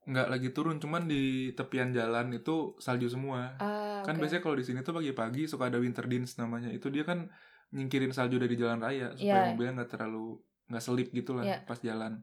nggak 0.05 0.33
lagi 0.33 0.49
turun, 0.53 0.81
cuman 0.81 1.05
di 1.05 1.53
tepian 1.53 1.93
jalan 1.93 2.33
itu 2.33 2.73
salju 2.81 3.13
semua. 3.13 3.53
ah, 3.57 3.84
Kan 4.05 4.15
biasanya 4.17 4.43
kalau 4.43 4.57
di 4.57 4.65
sini 4.65 4.81
tuh 4.81 4.93
pagi-pagi 4.93 5.43
suka 5.45 5.67
ada 5.67 5.79
winter 5.79 6.05
dance 6.05 6.37
namanya. 6.37 6.69
Itu 6.69 6.89
dia 6.89 7.03
kan 7.03 7.27
nyingkirin 7.71 8.13
salju 8.13 8.37
dari 8.37 8.55
jalan 8.55 8.79
raya 8.79 9.17
supaya 9.17 9.41
Iya. 9.41 9.51
mobilnya 9.51 9.73
nggak 9.83 9.91
terlalu 9.91 10.39
nggak 10.65 10.81
selip 10.81 11.09
gitu 11.11 11.35
lah 11.35 11.45
Iya. 11.45 11.59
pas 11.65 11.79
jalan. 11.79 12.23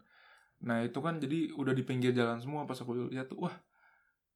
Nah 0.61 0.81
itu 0.81 0.97
kan 0.97 1.17
jadi 1.17 1.51
udah 1.53 1.73
di 1.73 1.83
pinggir 1.83 2.13
jalan 2.13 2.37
semua 2.37 2.63
pas 2.63 2.77
aku 2.77 3.09
lihat 3.09 3.27
tuh 3.27 3.41
wah 3.41 3.55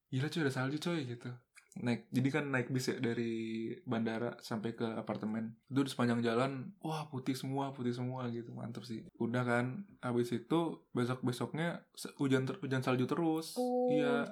gila 0.10 0.28
coy 0.28 0.42
ada 0.42 0.52
salju 0.52 0.78
coy 0.78 1.06
gitu. 1.06 1.30
Naik 1.76 2.08
jadi 2.08 2.30
kan 2.32 2.46
naik 2.50 2.72
bis 2.72 2.88
ya 2.88 2.96
dari 2.98 3.68
bandara 3.84 4.40
sampai 4.40 4.72
ke 4.74 4.88
apartemen. 4.96 5.60
Itu 5.68 5.84
di 5.84 5.92
sepanjang 5.92 6.24
jalan 6.24 6.72
wah 6.80 7.04
putih 7.06 7.36
semua 7.36 7.76
putih 7.76 7.92
semua 7.92 8.32
gitu 8.32 8.56
mantep 8.56 8.84
sih. 8.84 9.04
Udah 9.20 9.44
kan 9.44 9.66
habis 10.00 10.32
itu 10.32 10.60
besok 10.92 11.20
besoknya 11.20 11.84
hujan 12.16 12.48
ter- 12.48 12.60
hujan 12.60 12.80
salju 12.80 13.04
terus. 13.06 13.60
Oh. 13.60 13.92
Iya 13.92 14.24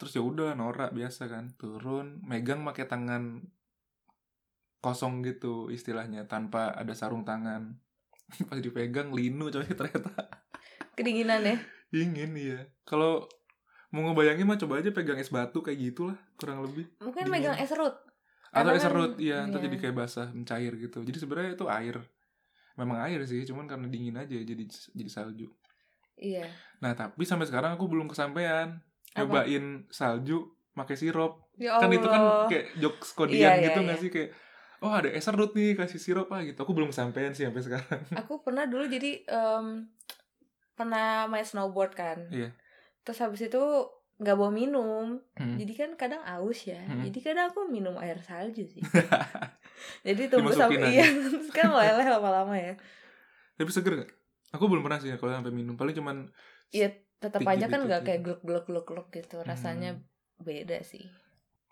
terus 0.00 0.16
ya 0.16 0.24
udah 0.24 0.56
norak 0.56 0.96
biasa 0.96 1.28
kan. 1.28 1.52
Turun 1.60 2.24
megang 2.24 2.64
pakai 2.64 2.88
tangan 2.88 3.44
kosong 4.80 5.20
gitu 5.20 5.68
istilahnya 5.68 6.24
tanpa 6.24 6.72
ada 6.72 6.96
sarung 6.96 7.22
tangan. 7.22 7.76
Pas 8.48 8.56
dipegang 8.56 9.12
linu 9.12 9.52
coy 9.52 9.68
ternyata. 9.78 10.16
Kedinginan 10.96 11.44
ya? 11.44 11.56
Ingin 11.92 12.32
iya. 12.32 12.58
Kalau 12.88 13.28
mau 13.90 14.06
ngebayangin 14.06 14.46
mah 14.46 14.56
coba 14.56 14.80
aja 14.80 14.94
pegang 14.94 15.18
es 15.18 15.28
batu 15.28 15.60
kayak 15.60 15.92
gitulah 15.92 16.16
kurang 16.40 16.64
lebih. 16.64 16.88
Mungkin 17.02 17.28
Dingin. 17.28 17.52
megang 17.52 17.56
es 17.60 17.68
serut 17.68 17.92
atau 18.50 18.74
es 18.74 18.82
kan- 18.82 18.90
serut 18.90 19.12
iya 19.22 19.46
ntar 19.46 19.62
iya. 19.62 19.70
jadi 19.70 19.76
kayak 19.78 19.94
basah 19.94 20.28
mencair 20.34 20.72
gitu. 20.74 21.04
Jadi 21.04 21.18
sebenarnya 21.20 21.52
itu 21.54 21.66
air. 21.70 21.96
Memang 22.78 22.98
air 23.04 23.20
sih 23.28 23.44
cuman 23.44 23.68
karena 23.68 23.86
dingin 23.86 24.16
aja 24.16 24.32
jadi 24.32 24.64
jadi 24.66 25.10
salju. 25.10 25.50
Iya. 26.16 26.46
Nah 26.82 26.94
tapi 26.96 27.22
sampai 27.22 27.46
sekarang 27.46 27.76
aku 27.76 27.86
belum 27.86 28.08
kesampaian? 28.08 28.80
Nyobain 29.16 29.86
salju 29.90 30.54
pakai 30.74 30.96
sirup. 30.96 31.50
Ya 31.60 31.76
kan 31.76 31.92
itu 31.92 32.06
kan 32.06 32.48
kayak 32.48 32.66
jokes 32.78 33.12
kodian 33.12 33.36
Iya, 33.36 33.50
iya, 33.58 33.64
gitu 33.70 33.78
nggak 33.84 33.98
iya. 33.98 34.04
sih? 34.06 34.10
Kayak 34.10 34.30
oh 34.80 34.92
ada 34.96 35.08
es 35.12 35.24
serut 35.26 35.52
nih 35.52 35.76
kasih 35.76 36.00
sirup 36.00 36.28
ah 36.32 36.40
gitu. 36.40 36.56
Aku 36.62 36.72
belum 36.72 36.94
kesampaian 36.94 37.34
sih 37.36 37.44
sampai 37.44 37.62
sekarang. 37.62 38.00
Aku 38.24 38.40
pernah 38.40 38.64
dulu 38.64 38.88
jadi 38.88 39.20
em, 39.28 39.90
pernah 40.78 41.28
main 41.28 41.44
snowboard 41.44 41.92
kan. 41.94 42.18
Iya. 42.30 42.54
terus 43.00 43.16
habis 43.24 43.40
itu 43.48 43.64
nggak 44.20 44.36
bawa 44.36 44.52
minum. 44.52 45.24
Hmm. 45.34 45.56
jadi 45.56 45.72
kan 45.72 45.90
kadang 45.96 46.20
aus 46.20 46.68
ya. 46.68 46.80
Hmm. 46.84 47.00
jadi 47.08 47.18
kadang 47.32 47.48
aku 47.48 47.64
minum 47.72 47.96
air 47.96 48.20
salju 48.20 48.68
sih. 48.68 48.84
Jadi 50.04 50.28
tunggu 50.28 50.52
sampai 50.52 50.92
iya 50.92 51.08
terus 51.08 51.48
kan 51.56 51.72
meleleh 51.72 52.04
lama-lama 52.04 52.52
ya. 52.52 52.76
Tapi 53.56 53.70
seger 53.72 54.04
gak? 54.04 54.12
aku 54.52 54.68
belum 54.68 54.84
pernah 54.84 55.00
sih 55.00 55.08
kalau 55.16 55.32
sampai 55.32 55.56
minum. 55.56 55.72
Paling 55.78 55.96
cuman 55.96 56.28
Iya 56.68 57.00
tetap 57.20 57.44
aja 57.44 57.68
kan 57.68 57.84
nggak 57.84 58.02
kayak 58.02 58.20
gluk 58.20 58.40
gluk 58.40 58.64
gluk 58.64 58.84
gluk 58.84 59.08
gitu 59.10 59.38
rasanya 59.40 59.94
Hmm. 59.94 60.04
beda 60.40 60.80
sih. 60.80 61.04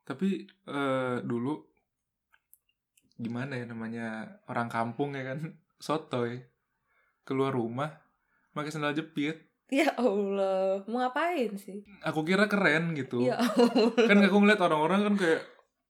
Tapi 0.05 0.45
eh, 0.47 1.17
dulu 1.23 1.65
gimana 3.17 3.57
ya 3.57 3.67
namanya 3.67 4.07
orang 4.47 4.69
kampung 4.69 5.17
ya 5.17 5.25
kan 5.27 5.57
sotoy. 5.85 6.45
Keluar 7.25 7.53
rumah 7.53 7.93
pakai 8.53 8.69
sandal 8.69 8.93
jepit. 8.93 9.37
Ya 9.69 9.93
Allah 9.95 10.81
mau 10.85 10.97
ngapain 10.99 11.53
sih? 11.57 11.85
Aku 12.01 12.25
kira 12.25 12.49
keren 12.49 12.97
gitu. 12.97 13.21
Ya 13.21 13.37
Allah. 13.43 13.93
kan 14.09 14.17
aku 14.19 14.37
ngeliat 14.41 14.61
orang-orang 14.61 15.13
kan 15.13 15.15
kayak 15.17 15.43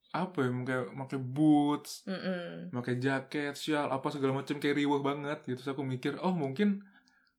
apa 0.09 0.41
ya 0.41 0.51
kayak 0.65 0.87
pakai 0.97 1.19
boots 1.21 2.03
Mm-mm. 2.09 2.73
pakai 2.73 2.97
jaket, 2.97 3.55
shawl, 3.55 3.93
apa 3.93 4.09
segala 4.09 4.41
macam 4.41 4.57
kayak 4.57 4.77
riweh 4.77 4.99
banget 4.99 5.39
gitu. 5.45 5.61
Terus 5.61 5.71
aku 5.71 5.85
mikir, 5.85 6.19
oh 6.19 6.33
mungkin 6.33 6.83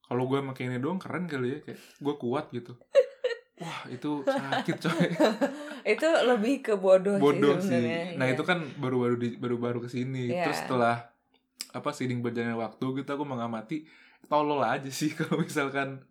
kalau 0.09 0.25
gue 0.25 0.41
pakai 0.41 0.63
ini 0.65 0.81
doang 0.81 0.97
keren 0.97 1.29
kali 1.29 1.47
ya, 1.53 1.57
kayak 1.61 1.77
gue 1.77 2.15
kuat 2.17 2.49
gitu. 2.49 2.73
Wah 3.61 3.83
itu 3.91 4.23
sakit 4.23 4.75
coy, 4.79 5.07
itu 5.93 6.07
lebih 6.23 6.63
ke 6.63 6.73
bodoh, 6.79 7.19
bodoh 7.19 7.59
sih 7.59 7.75
sih. 7.75 8.15
Nah 8.15 8.25
iya. 8.25 8.33
itu 8.33 8.41
kan 8.41 8.63
baru-baru 8.79 9.15
di 9.19 9.29
baru-baru 9.35 9.83
ke 9.83 9.89
sini. 9.91 10.31
Iya. 10.31 10.47
Terus 10.47 10.63
setelah 10.63 11.11
apa 11.69 11.89
seiring 11.91 12.23
berjalannya 12.23 12.55
waktu 12.55 13.03
gitu 13.03 13.09
aku 13.13 13.27
mengamati 13.27 13.83
tolol 14.25 14.63
aja 14.63 14.87
sih 14.87 15.11
kalau 15.19 15.43
misalkan 15.43 16.01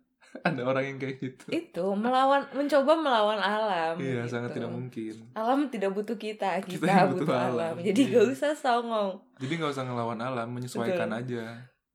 ada 0.45 0.61
orang 0.61 0.93
yang 0.93 0.97
kayak 1.01 1.17
gitu. 1.17 1.45
itu 1.49 1.85
melawan 1.97 2.45
mencoba 2.53 2.93
melawan 2.93 3.41
alam 3.41 3.97
Iya 3.97 4.23
gitu. 4.23 4.29
sangat 4.29 4.53
tidak 4.53 4.69
mungkin. 4.69 5.13
alam 5.33 5.73
tidak 5.73 5.89
butuh 5.97 6.21
kita 6.21 6.61
kita, 6.61 6.85
Kita 6.85 7.09
butuh, 7.09 7.25
butuh 7.25 7.33
alam, 7.33 7.73
alam. 7.73 7.75
jadi 7.81 7.97
Iya. 7.97 8.13
gak 8.13 8.25
usah 8.37 8.51
songong 8.53 9.17
Jadi 9.41 9.53
nggak 9.57 9.71
usah 9.73 9.83
ngelawan 9.89 10.21
alam, 10.21 10.47
menyesuaikan 10.53 11.09
Betul. 11.09 11.19
aja. 11.25 11.43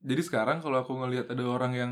Jadi 0.05 0.21
sekarang 0.21 0.61
kalau 0.61 0.85
aku 0.85 0.93
ngelihat 0.93 1.33
ada 1.33 1.43
orang 1.43 1.73
yang 1.73 1.91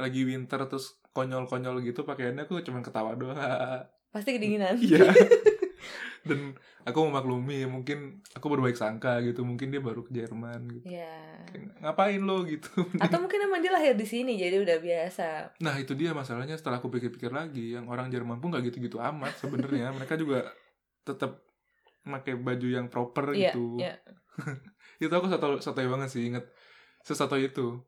lagi 0.00 0.24
winter 0.24 0.64
terus 0.64 0.96
konyol-konyol 1.12 1.84
gitu 1.84 2.02
pakaiannya 2.02 2.48
aku 2.48 2.64
cuma 2.64 2.80
ketawa 2.80 3.12
doang. 3.14 3.36
pasti 4.14 4.32
kedinginan 4.32 4.80
Iya. 4.80 5.12
Dan 6.28 6.52
aku 6.82 6.98
memaklumi 7.08 7.64
mungkin 7.70 8.20
aku 8.34 8.50
berbaik 8.50 8.74
sangka 8.74 9.22
gitu, 9.22 9.46
mungkin 9.46 9.70
dia 9.70 9.78
baru 9.78 10.02
ke 10.02 10.10
Jerman 10.12 10.66
gitu. 10.66 10.84
ya 10.90 11.14
Kayak, 11.46 11.78
Ngapain 11.80 12.20
lo 12.20 12.42
gitu. 12.44 12.68
atau 12.98 13.18
mungkin 13.22 13.38
emang 13.48 13.60
dia 13.62 13.72
lahir 13.72 13.94
di 13.94 14.04
sini 14.04 14.34
jadi 14.34 14.60
udah 14.60 14.76
biasa 14.82 15.28
Nah, 15.62 15.78
itu 15.78 15.94
dia 15.94 16.10
masalahnya 16.12 16.58
setelah 16.58 16.82
aku 16.82 16.90
pikir-pikir 16.90 17.30
lagi, 17.30 17.72
yang 17.78 17.86
orang 17.86 18.10
Jerman 18.10 18.42
pun 18.42 18.50
gak 18.50 18.66
gitu-gitu 18.66 18.98
amat 18.98 19.38
sebenarnya. 19.38 19.94
Mereka 19.94 20.18
juga 20.18 20.48
tetap 21.06 21.44
pakai 22.04 22.34
baju 22.40 22.68
yang 22.68 22.86
proper 22.88 23.36
iya 23.36 23.52
gitu. 23.52 23.76
iya 23.76 23.94
itu 24.98 25.12
aku 25.12 25.28
satu 25.28 25.60
satu 25.60 25.78
banget 25.84 26.08
sih 26.08 26.24
inget 26.24 26.46
sesuatu 27.08 27.40
itu 27.40 27.80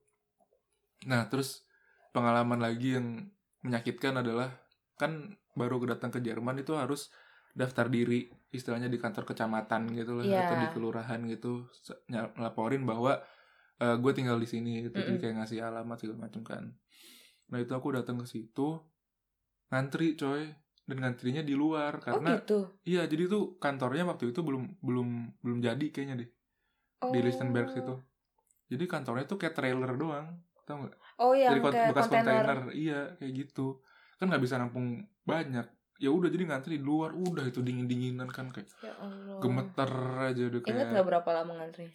nah 1.04 1.28
terus 1.28 1.64
pengalaman 2.10 2.56
lagi 2.58 2.96
yang 2.96 3.28
menyakitkan 3.60 4.16
adalah 4.16 4.48
kan 4.96 5.36
baru 5.52 5.76
datang 5.86 6.08
ke 6.08 6.20
Jerman 6.20 6.60
itu 6.60 6.72
harus 6.72 7.12
daftar 7.52 7.86
diri 7.86 8.30
istilahnya 8.48 8.86
di 8.86 8.96
kantor 8.96 9.26
kecamatan 9.26 9.90
gitu 9.92 10.16
lah 10.16 10.24
Iya. 10.24 10.40
atau 10.46 10.56
di 10.56 10.68
kelurahan 10.70 11.20
gitu 11.26 11.66
se- 11.74 11.98
ny- 12.06 12.30
ngelaporin 12.32 12.84
bahwa 12.84 13.18
gue 13.80 14.12
tinggal 14.12 14.36
di 14.36 14.44
sini 14.44 14.84
gitu 14.84 14.92
jadi 14.94 15.08
Mm-mm. 15.08 15.20
kayak 15.20 15.34
ngasih 15.40 15.58
alamat 15.64 15.96
segala 15.96 16.18
macam 16.28 16.42
kan 16.44 16.64
nah 17.48 17.58
itu 17.58 17.72
aku 17.72 17.90
datang 17.90 18.20
ke 18.20 18.26
situ 18.28 18.76
ngantri 19.68 20.14
coy 20.14 20.52
dan 20.84 20.96
ngantrinya 20.98 21.40
di 21.40 21.54
luar 21.54 21.96
oh 21.96 22.02
karena 22.02 22.38
gitu 22.38 22.58
iya 22.84 23.06
jadi 23.06 23.26
tuh 23.26 23.56
kantornya 23.56 24.04
waktu 24.04 24.30
itu 24.30 24.42
belum 24.42 24.78
belum 24.78 25.08
belum 25.40 25.58
jadi 25.60 25.86
kayaknya 25.88 26.14
deh 26.20 26.30
oh. 27.02 27.10
di 27.10 27.18
Lichtenberg 27.20 27.70
situ. 27.72 27.94
Jadi 28.70 28.84
kantornya 28.86 29.24
tuh 29.24 29.36
kayak 29.36 29.52
trailer 29.52 29.92
doang, 29.94 30.26
tau 30.62 30.78
nggak? 30.78 30.94
oh 31.18 31.34
yang 31.34 31.50
Dari 31.50 31.60
kon- 31.60 31.74
kayak 31.74 31.88
bekas 31.90 32.06
kontainer 32.06 32.30
kontainer, 32.46 32.58
iya 32.72 33.00
kayak 33.14 33.32
gitu. 33.36 33.66
Kan 34.14 34.30
nggak 34.30 34.40
bisa 34.40 34.56
nampung 34.56 34.86
banyak. 35.20 35.66
Ya 35.96 36.08
udah 36.08 36.26
jadi 36.26 36.44
ngantri 36.46 36.78
di 36.78 36.82
luar, 36.82 37.12
udah 37.12 37.44
itu 37.44 37.60
dingin 37.60 37.84
dinginan 37.84 38.26
kan 38.26 38.48
kayak 38.48 38.70
ya 38.80 38.94
Allah 38.96 39.36
gemeter 39.38 39.90
aja 40.24 40.42
udah 40.46 40.60
ingat 40.62 40.70
kayak 40.72 40.88
nggak 40.88 41.06
berapa 41.06 41.30
lama 41.34 41.52
ngantri 41.54 41.90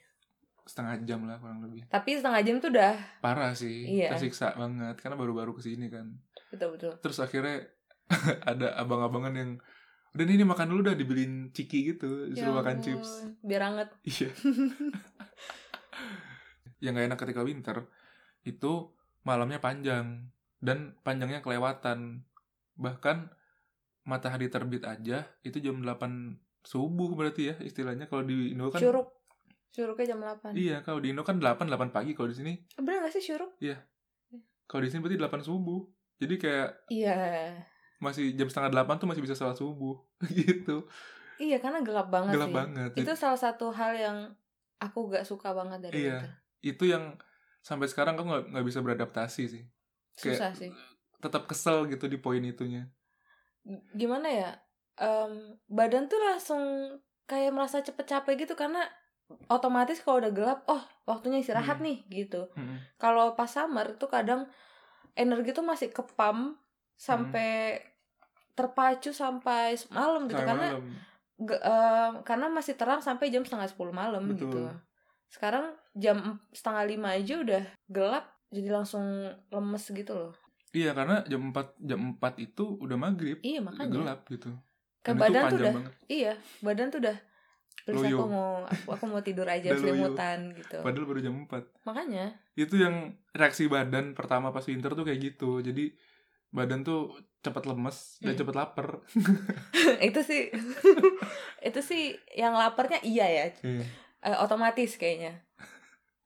setengah 0.61 0.97
jam 1.03 1.21
lah 1.23 1.37
kurang 1.37 1.61
lebih. 1.61 1.85
tapi 1.87 2.13
setengah 2.13 2.41
jam 2.41 2.55
tuh 2.59 2.69
udah 2.69 2.93
Parah 3.19 3.53
sih, 3.53 3.85
Iya. 3.87 4.09
tersiksa 4.11 4.53
banget 4.53 4.97
karena 4.97 5.13
baru-baru 5.15 5.53
ke 5.53 5.61
sini 5.61 5.87
kan. 5.87 6.09
betul 6.49 6.73
betul 6.73 6.93
Terus 6.99 7.17
akhirnya 7.19 7.69
ada 8.45 8.73
abang-abangan 8.75 9.33
yang 9.33 9.51
udah 10.11 10.23
ini 10.23 10.41
makan 10.43 10.67
dulu 10.67 10.81
udah 10.83 10.95
dibeliin 10.95 11.49
ciki 11.49 11.91
gitu, 11.91 12.27
disuruh 12.27 12.49
Ya 12.51 12.57
makan 12.57 12.77
chips. 12.79 13.09
biar 13.39 13.61
anget 13.63 13.89
Iya. 14.03 14.29
yang 16.79 16.93
gak 16.93 17.07
enak 17.07 17.19
ketika 17.19 17.41
winter 17.41 17.77
itu 18.43 18.91
malamnya 19.21 19.57
panjang 19.57 20.29
dan 20.59 20.93
panjangnya 21.01 21.39
kelewatan. 21.39 22.23
Bahkan 22.75 23.31
matahari 24.05 24.47
terbit 24.47 24.83
aja 24.83 25.25
itu 25.41 25.57
jam 25.57 25.81
8 25.81 26.37
subuh 26.61 27.09
berarti 27.13 27.49
ya 27.49 27.55
istilahnya 27.59 28.05
kalau 28.05 28.21
di 28.21 28.53
Indo 28.53 28.69
kan 28.69 28.77
syuruk 28.77 29.09
syuruknya 29.69 30.13
jam 30.13 30.19
8 30.21 30.53
Iya, 30.53 30.81
kalau 30.81 30.97
di 30.97 31.09
Indo 31.09 31.21
kan 31.21 31.37
8 31.37 31.65
8 31.65 31.89
pagi 31.89 32.13
kalau 32.13 32.29
di 32.29 32.37
sini 32.37 32.53
bener 32.75 33.01
gak 33.01 33.13
sih 33.13 33.23
syuruk 33.23 33.53
kalau 34.65 34.81
di 34.81 34.89
sini 34.89 35.01
berarti 35.01 35.17
8 35.17 35.41
subuh. 35.41 35.81
Jadi 36.15 36.35
kayak 36.37 36.69
iya 36.87 37.17
masih 37.97 38.33
jam 38.33 38.47
setengah 38.47 38.71
8 38.71 38.97
tuh 38.97 39.07
masih 39.07 39.21
bisa 39.21 39.33
sholat 39.33 39.55
subuh 39.55 39.97
gitu. 40.31 40.85
iya 41.35 41.59
karena 41.59 41.81
gelap 41.81 42.07
banget 42.07 42.33
Gelap 42.35 42.47
sih 42.47 42.55
banget. 42.55 42.89
itu 42.95 43.11
salah 43.15 43.35
satu 43.35 43.71
hal 43.71 43.91
yang 43.95 44.17
aku 44.77 45.09
gak 45.09 45.23
suka 45.23 45.51
banget 45.51 45.89
dari 45.89 46.07
Iya. 46.07 46.21
winter 46.21 46.31
Itu 46.65 46.83
yang 46.83 47.21
sampai 47.61 47.85
sekarang 47.85 48.17
aku 48.17 48.25
nggak 48.25 48.43
nggak 48.51 48.65
bisa 48.65 48.79
beradaptasi 48.81 49.43
sih. 49.45 49.63
Kayak- 50.15 50.41
susah 50.41 50.51
sih 50.51 50.69
Tetap 51.15 51.45
kesel 51.45 51.85
gitu 51.87 52.05
di 52.05 52.17
poin 52.17 52.41
itunya. 52.41 52.89
gimana 53.91 54.29
ya 54.29 54.49
em, 54.95 55.33
badan 55.67 56.05
tuh 56.05 56.21
langsung 56.21 56.61
kayak 57.25 57.49
merasa 57.49 57.81
cepet 57.81 58.05
capek 58.05 58.35
gitu 58.39 58.53
karena 58.53 58.77
otomatis 59.47 59.97
kalau 59.99 60.21
udah 60.21 60.29
gelap 60.29 60.59
oh 60.65 60.77
waktunya 61.03 61.41
istirahat 61.41 61.81
Hmm. 61.81 61.83
nih 61.83 61.97
gitu 62.07 62.45
Mm-mm. 62.53 62.77
kalau 62.95 63.33
pas 63.33 63.49
summer 63.49 63.97
tuh 63.97 64.05
kadang 64.05 64.45
energi 65.15 65.49
tuh 65.49 65.65
masih 65.65 65.89
kepam 65.89 66.53
sampai 66.95 67.81
terpacu 68.53 69.09
sampai 69.11 69.73
malam 69.89 70.29
gitu 70.29 70.37
Sampai 70.37 70.45
karena 70.47 70.67
malam. 70.71 70.85
ge- 71.41 71.63
karena 72.23 72.47
masih 72.47 72.73
terang 72.75 73.01
sampai 73.01 73.27
jam 73.27 73.41
setengah 73.41 73.65
sepuluh 73.65 73.91
malam 73.91 74.29
Betul. 74.29 74.45
gitu 74.45 74.61
sekarang 75.27 75.73
jam 75.95 76.17
setengah 76.51 76.83
lima 76.85 77.09
aja 77.11 77.39
udah 77.39 77.63
gelap 77.87 78.25
jadi 78.47 78.69
langsung 78.69 79.03
lemes 79.49 79.85
gitu 79.87 80.13
loh 80.13 80.33
Iya 80.69 80.91
karena 80.91 81.23
jam 81.23 81.39
4 81.49 81.71
jam 81.79 81.99
4 82.13 82.35
itu 82.37 82.67
udah 82.75 82.99
maghrib, 82.99 83.39
iya 83.39 83.57
udah 83.57 83.65
makanya 83.65 83.91
gelap 83.95 84.19
gitu. 84.27 84.51
ke 84.99 85.07
Dan 85.07 85.15
itu 85.15 85.23
badan 85.23 85.43
tuh 85.45 85.55
udah 85.55 85.73
banget. 85.73 85.93
iya 86.05 86.33
badan 86.59 86.87
tuh 86.89 86.99
udah 86.99 87.17
please 87.81 88.03
Loyo. 88.03 88.11
aku 88.13 88.25
mau 88.27 88.49
aku, 88.65 88.87
aku 88.91 89.05
mau 89.05 89.21
tidur 89.21 89.47
aja 89.47 89.69
selimutan 89.79 90.51
gitu 90.51 90.77
Padahal 90.81 91.05
baru 91.05 91.19
jam 91.21 91.35
4 91.39 91.63
makanya 91.85 92.25
Itu 92.53 92.75
yang 92.75 92.95
reaksi 93.31 93.65
badan 93.65 94.11
pertama 94.11 94.49
pas 94.49 94.63
winter 94.63 94.91
tuh 94.91 95.03
kayak 95.03 95.19
gitu. 95.23 95.59
Jadi 95.59 95.95
badan 96.49 96.81
tuh 96.81 97.13
cepat 97.39 97.63
lemes 97.65 98.19
dan 98.19 98.31
Hmm. 98.31 98.39
cepat 98.41 98.55
lapar. 98.57 98.87
itu 100.01 100.19
sih 100.21 100.51
itu 101.67 101.79
sih 101.79 102.03
yang 102.31 102.51
laparnya 102.51 102.99
iya 102.99 103.25
ya 103.27 103.45
Iya. 103.61 103.85
Eh, 104.23 104.35
otomatis 104.35 104.97
kayaknya 104.97 105.44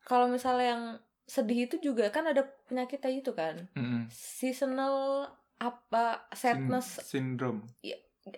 kalau 0.09 0.25
misalnya 0.25 0.67
yang 0.67 0.83
sedih 1.23 1.69
itu 1.69 1.77
juga 1.79 2.09
kan 2.09 2.25
ada 2.25 2.41
penyakitnya 2.65 3.11
itu 3.15 3.31
kan 3.31 3.69
Mm-mm. 3.71 4.09
seasonal 4.09 5.29
apa 5.55 6.25
Sin- 6.31 6.65
sadness 6.65 6.87
syndrome. 7.05 7.61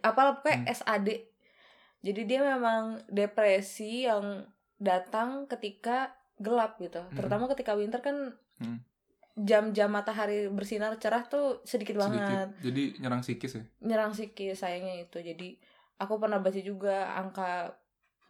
apalah 0.01 0.35
pokoknya 0.37 0.57
Hmm. 0.61 0.71
SAD 0.73 1.07
jadi 2.01 2.21
dia 2.25 2.39
memang 2.41 2.99
depresi 3.07 4.03
yang 4.03 4.43
datang 4.75 5.45
ketika 5.45 6.11
gelap 6.35 6.75
gitu 6.77 6.99
terutama 7.11 7.47
ketika 7.47 7.71
winter 7.73 7.99
kan 7.99 8.35
Hmm. 8.57 8.83
jam-jam 9.33 9.87
matahari 9.87 10.45
bersinar 10.47 10.99
cerah 10.99 11.23
tuh 11.23 11.63
sedikit, 11.63 11.95
banget 11.95 12.19
Sedikit. 12.19 12.47
Jadi 12.61 12.83
nyerang 12.99 13.21
psikis 13.21 13.53
ya. 13.53 13.63
nyerang 13.79 14.11
psikis 14.11 14.59
sayangnya 14.59 15.01
itu 15.01 15.17
jadi 15.17 15.55
aku 15.97 16.19
pernah 16.19 16.37
baca 16.37 16.59
juga 16.59 17.15
angka 17.15 17.73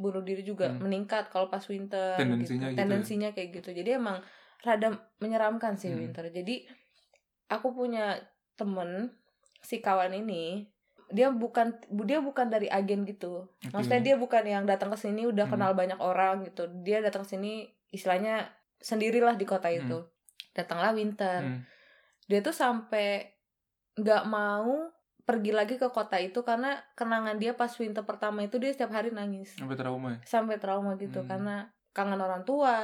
bunuh 0.01 0.20
diri 0.20 0.41
juga 0.41 0.67
Hmm. 0.67 0.81
meningkat 0.81 1.29
kalau 1.29 1.48
pas 1.48 1.62
winter 1.63 2.17
Tendensinya 2.17 2.67
gitu. 2.67 2.67
gitu 2.67 2.75
ya. 2.75 2.79
tendensinya 2.81 3.29
kayak 3.31 3.50
gitu 3.53 3.70
jadi 3.72 3.89
emang 3.96 4.17
rada 4.60 4.89
menyeramkan 5.17 5.74
sih 5.74 5.89
Hmm. 5.89 6.01
winter 6.01 6.25
jadi 6.27 6.65
aku 7.48 7.72
punya 7.72 8.17
temen 8.55 9.13
si 9.60 9.77
kawan 9.77 10.13
ini 10.15 10.65
dia 11.08 11.27
bukan 11.27 11.75
dia 12.01 12.17
bukan 12.20 12.48
dari 12.48 12.65
agen 12.67 13.03
gitu 13.03 13.46
Oke. 13.46 13.70
maksudnya 13.70 14.01
dia 14.01 14.15
bukan 14.15 14.43
yang 14.43 14.63
datang 14.63 14.88
ke 14.88 14.98
sini 14.98 15.24
udah 15.24 15.43
Hmm. 15.43 15.53
kenal 15.53 15.72
banyak 15.74 16.00
orang 16.00 16.43
gitu 16.43 16.65
dia 16.81 17.00
datang 17.00 17.22
ke 17.22 17.31
sini 17.31 17.67
istilahnya 17.89 18.48
sendirilah 18.77 19.36
di 19.36 19.43
kota 19.43 19.67
Hmm. 19.67 19.77
itu 19.77 19.98
datanglah 20.51 20.91
winter 20.91 21.39
Hmm. 21.43 21.62
dia 22.25 22.39
tuh 22.39 22.55
sampai 22.55 23.27
nggak 23.93 24.24
mau 24.25 24.88
pergi 25.22 25.51
lagi 25.51 25.75
ke 25.75 25.88
kota 25.88 26.18
itu 26.18 26.42
karena 26.42 26.75
kenangan 26.94 27.36
dia 27.36 27.54
pas 27.54 27.70
winter 27.72 28.01
pertama 28.01 28.42
itu 28.42 28.56
dia 28.56 28.70
setiap 28.70 28.92
hari 28.92 29.10
nangis 29.10 29.54
Sampai 29.54 29.75
trauma 29.75 30.08
ya. 30.12 30.20
sampai 30.24 30.58
trauma 30.58 30.96
gitu 30.96 31.20
Hmm. 31.20 31.28
karena 31.28 31.56
kangen 31.92 32.18
orang 32.18 32.42
tua 32.42 32.75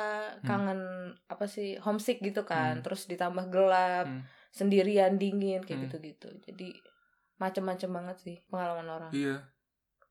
kangen 0.41 0.79
apa 1.25 1.45
sih 1.45 1.75
homesick 1.77 2.19
gitu 2.19 2.43
kan 2.43 2.79
Hmm. 2.79 2.83
terus 2.83 3.05
ditambah 3.05 3.47
gelap 3.47 4.05
Hmm. 4.05 4.21
sendirian 4.49 5.15
dingin 5.15 5.61
kayak 5.61 5.73
Hmm. 5.73 5.85
gitu-gitu 5.87 6.27
jadi 6.41 6.75
macem-macem 7.35 7.89
banget 7.89 8.17
sih 8.19 8.35
pengalaman 8.47 8.87
orang 8.87 9.11
Iya. 9.11 9.45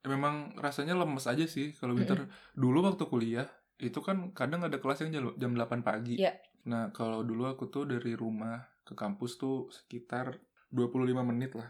Memang 0.03 0.55
rasanya 0.55 0.95
lemes 0.95 1.25
aja 1.25 1.43
sih 1.45 1.73
kalau 1.73 1.91
Mm-mm. 1.91 2.07
winter. 2.07 2.19
Dulu 2.53 2.79
waktu 2.81 3.03
kuliah 3.05 3.43
itu 3.77 3.99
kan 3.99 4.31
kadang 4.31 4.63
ada 4.63 4.79
kelas 4.79 5.03
yang 5.03 5.11
jam- 5.11 5.35
jam 5.35 5.51
8 5.51 5.81
pagi. 5.81 6.15
Iya. 6.15 6.31
Nah, 6.65 6.89
kalau 6.91 7.21
dulu 7.21 7.43
aku 7.45 7.67
tuh 7.67 7.83
dari 7.83 8.15
rumah 8.15 8.55
ke 8.81 8.93
kampus 8.93 9.35
tuh 9.35 9.67
sekitar 9.67 10.39
25 10.69 10.95
menit 11.25 11.51
lah. 11.53 11.67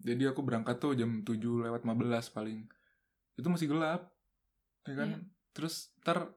Jadi 0.00 0.24
aku 0.24 0.40
berangkat 0.40 0.80
tuh 0.80 0.96
jam 0.96 1.20
7 1.20 1.36
lewat 1.38 1.84
15 1.84 2.34
paling. 2.34 2.64
Itu 3.36 3.48
masih 3.52 3.68
gelap. 3.68 4.08
Ya 4.88 4.94
kan? 4.96 5.08
Iya. 5.12 5.18
Terus 5.52 5.92
ntar 6.00 6.32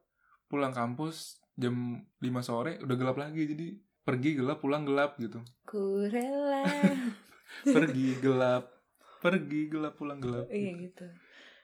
pulang 0.51 0.75
kampus 0.75 1.39
jam 1.55 2.03
5 2.19 2.27
sore 2.43 2.77
udah 2.83 2.95
gelap 2.99 3.17
lagi. 3.17 3.47
Jadi 3.47 3.79
pergi 4.03 4.35
gelap, 4.35 4.59
pulang 4.59 4.83
gelap 4.83 5.15
gitu. 5.15 5.39
ku 5.63 6.03
rela 6.11 6.67
Pergi 7.75 8.19
gelap, 8.19 8.67
pergi 9.23 9.71
gelap, 9.71 9.95
pulang 9.95 10.19
gelap. 10.19 10.49
iya 10.51 10.73
gitu 10.75 11.05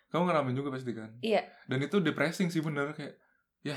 Kamu 0.09 0.23
ngalamin 0.25 0.55
juga 0.55 0.71
pasti 0.71 0.95
kan? 0.95 1.12
Iya. 1.19 1.43
Dan 1.67 1.83
itu 1.83 1.99
depressing 1.99 2.47
sih 2.47 2.63
bener 2.63 2.95
kayak 2.95 3.19
ya 3.62 3.75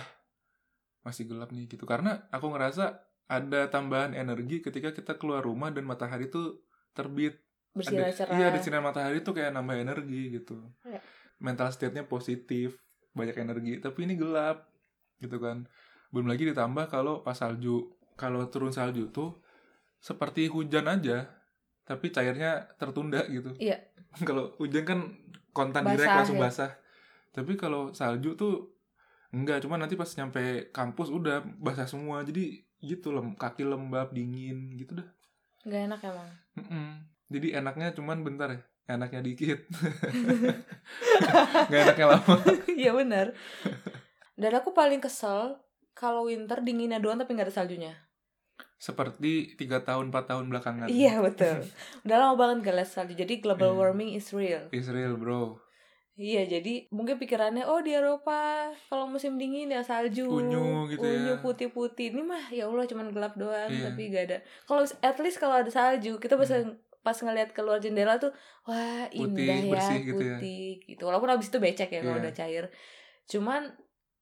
masih 1.03 1.27
gelap 1.27 1.51
nih 1.51 1.67
gitu. 1.67 1.83
Karena 1.85 2.25
aku 2.31 2.55
ngerasa 2.55 3.03
ada 3.27 3.67
tambahan 3.69 4.15
energi 4.15 4.63
ketika 4.63 4.95
kita 4.95 5.19
keluar 5.19 5.43
rumah 5.43 5.75
dan 5.75 5.85
matahari 5.85 6.31
tuh 6.31 6.63
terbit. 6.95 7.37
Bersinar 7.73 8.09
Ada- 8.09 8.17
cerah 8.17 8.35
Iya, 8.37 8.47
ada 8.51 8.59
sinar 8.61 8.81
matahari 8.81 9.19
tuh 9.21 9.33
kayak 9.33 9.53
nambah 9.53 9.77
energi 9.77 10.33
gitu. 10.33 10.61
Iya. 10.85 11.01
Mental 11.39 11.69
state-nya 11.69 12.05
positif, 12.05 12.79
banyak 13.13 13.37
energi, 13.37 13.73
tapi 13.79 14.05
ini 14.05 14.15
gelap 14.15 14.69
gitu 15.19 15.37
kan. 15.37 15.67
Belum 16.13 16.29
lagi 16.29 16.45
ditambah 16.45 16.87
kalau 16.87 17.21
pas 17.21 17.35
salju. 17.35 17.91
Kalau 18.15 18.45
turun 18.47 18.71
salju 18.71 19.09
tuh 19.09 19.41
seperti 19.99 20.47
hujan 20.47 20.85
aja, 20.87 21.27
tapi 21.83 22.13
cairnya 22.13 22.69
tertunda 22.77 23.25
gitu. 23.27 23.57
Iya. 23.57 23.81
kalau 24.29 24.53
hujan 24.61 24.85
kan 24.85 24.99
kontan 25.53 25.85
Basah, 25.85 25.93
direct 25.97 26.13
langsung 26.15 26.39
ya. 26.39 26.43
basah. 26.47 26.73
Tapi 27.33 27.57
kalau 27.57 27.91
salju 27.91 28.37
tuh 28.37 28.77
enggak, 29.33 29.65
cuma 29.65 29.81
nanti 29.81 29.97
pas 29.97 30.09
nyampe 30.13 30.69
kampus 30.71 31.09
udah 31.09 31.41
basah 31.57 31.89
semua. 31.89 32.21
Jadi 32.21 32.61
gitu 32.83 33.09
lem 33.11 33.33
kaki 33.33 33.65
lembab, 33.65 34.13
dingin 34.13 34.75
gitu 34.75 35.01
dah. 35.01 35.09
nggak 35.63 35.83
enak 35.87 36.01
emang 36.03 36.31
Mm-mm. 36.59 36.89
Jadi 37.33 37.53
enaknya 37.53 37.91
cuman 37.91 38.21
bentar 38.21 38.49
ya. 38.49 38.61
Enaknya 38.89 39.21
dikit. 39.21 39.61
Nggak 41.69 41.81
enaknya 41.83 42.07
lama. 42.09 42.35
Iya 42.73 42.91
benar. 42.93 43.27
Dan 44.35 44.53
aku 44.53 44.73
paling 44.73 44.99
kesel 44.99 45.61
kalau 45.93 46.27
winter 46.27 46.59
dinginnya 46.61 46.99
doang 46.99 47.17
tapi 47.17 47.33
nggak 47.33 47.49
ada 47.49 47.55
saljunya. 47.55 47.93
Seperti 48.77 49.55
tiga 49.55 49.79
tahun, 49.81 50.11
4 50.11 50.27
tahun 50.27 50.45
belakangan. 50.51 50.87
Iya 50.91 51.21
betul. 51.27 51.63
Udah 52.03 52.17
lama 52.19 52.35
banget 52.35 52.67
gak 52.67 52.77
lihat 52.77 52.91
salju. 52.91 53.15
Jadi 53.15 53.39
global 53.39 53.73
Iya. 53.73 53.79
warming 53.79 54.11
is 54.13 54.29
real. 54.35 54.67
Israel 54.73 55.15
bro. 55.15 55.57
Iya 56.13 56.45
jadi 56.45 56.93
mungkin 56.93 57.17
pikirannya 57.17 57.65
oh 57.65 57.81
di 57.81 57.89
Eropa 57.89 58.69
kalau 58.91 59.09
musim 59.09 59.39
dingin 59.39 59.71
ya 59.71 59.81
salju. 59.81 60.27
Unyu 60.27 60.91
gitu 60.91 61.01
ya. 61.01 61.15
Unyu 61.15 61.35
putih-putih. 61.41 62.11
Ini 62.11 62.21
mah 62.21 62.51
ya 62.51 62.67
Allah 62.67 62.85
cuman 62.85 63.07
gelap 63.09 63.39
doang 63.39 63.71
Iya. 63.71 63.87
tapi 63.89 64.03
gak 64.11 64.25
ada. 64.27 64.39
Kalau 64.67 64.83
at 64.83 65.17
least 65.23 65.39
kalau 65.39 65.55
ada 65.57 65.71
salju 65.71 66.19
kita 66.19 66.35
bisa 66.35 66.67
pas 67.03 67.15
ngelihat 67.15 67.51
keluar 67.51 67.79
jendela 67.79 68.17
tuh 68.17 68.31
wah. 68.65 69.05
Putih, 69.07 69.43
indah 69.45 69.59
ya 69.59 69.69
bersih 69.69 69.99
gitu 70.01 70.23
ya. 70.23 70.39
putih 70.39 70.67
gitu. 70.87 71.03
Walaupun 71.05 71.29
habis 71.29 71.51
itu 71.51 71.59
becek 71.59 71.91
ya 71.91 72.01
kalau 72.01 72.17
Iya. 72.17 72.23
udah 72.23 72.33
cair. 72.33 72.65
Cuman 73.27 73.63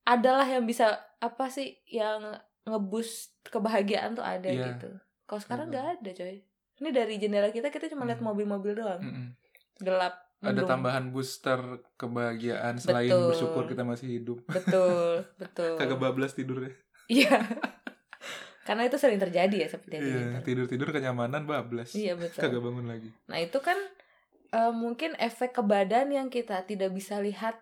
adalah 0.02 0.44
yang 0.44 0.64
bisa 0.64 0.86
apa 1.16 1.46
sih 1.46 1.76
yang 1.84 2.24
ngebus 2.62 3.36
kebahagiaan 3.44 4.12
tuh 4.12 4.24
ada 4.24 4.44
Iya. 4.44 4.74
gitu. 4.74 4.88
Kalau 5.24 5.40
sekarang 5.40 5.68
Betul. 5.68 5.76
nggak 5.78 5.88
ada 5.94 6.10
coy. 6.14 6.36
Ini 6.76 6.88
dari 6.90 7.14
jendela 7.16 7.48
kita 7.48 7.68
kita 7.68 7.86
cuma 7.86 8.04
lihat 8.04 8.18
Hmm. 8.18 8.26
mobil-mobil 8.26 8.72
doang. 8.74 8.98
Mm-mm. 8.98 9.26
Gelap. 9.78 10.16
Ada 10.40 10.56
mendung. 10.56 10.72
tambahan 10.72 11.04
booster 11.10 11.60
kebahagiaan 11.94 12.80
selain 12.80 13.12
Betul. 13.12 13.28
bersyukur 13.28 13.64
kita 13.68 13.84
masih 13.84 14.08
hidup. 14.10 14.40
Betul, 14.46 15.20
betul. 15.42 15.76
Kagak 15.76 16.00
bablas 16.00 16.32
tidurnya. 16.32 16.72
Iya. 17.06 17.44
Karena 18.70 18.86
itu 18.86 18.96
sering 18.96 19.18
terjadi 19.18 19.56
ya 19.56 19.68
seperti 19.68 19.98
di 19.98 20.06
Iya, 20.06 20.46
tidur-tidur 20.46 20.94
kenyamanan 20.94 21.42
bablas. 21.42 21.90
Iya 21.90 22.14
betul. 22.14 22.38
Kagak 22.46 22.62
bangun 22.62 22.86
lagi. 22.86 23.10
Nah 23.26 23.42
itu 23.42 23.58
kan 23.58 23.74
eh, 24.50 24.70
mungkin 24.72 25.18
efek 25.18 25.50
ke 25.50 25.62
badan 25.64 26.06
yang 26.08 26.30
kita 26.30 26.62
tidak 26.62 26.94
bisa 26.94 27.18
lihat 27.18 27.58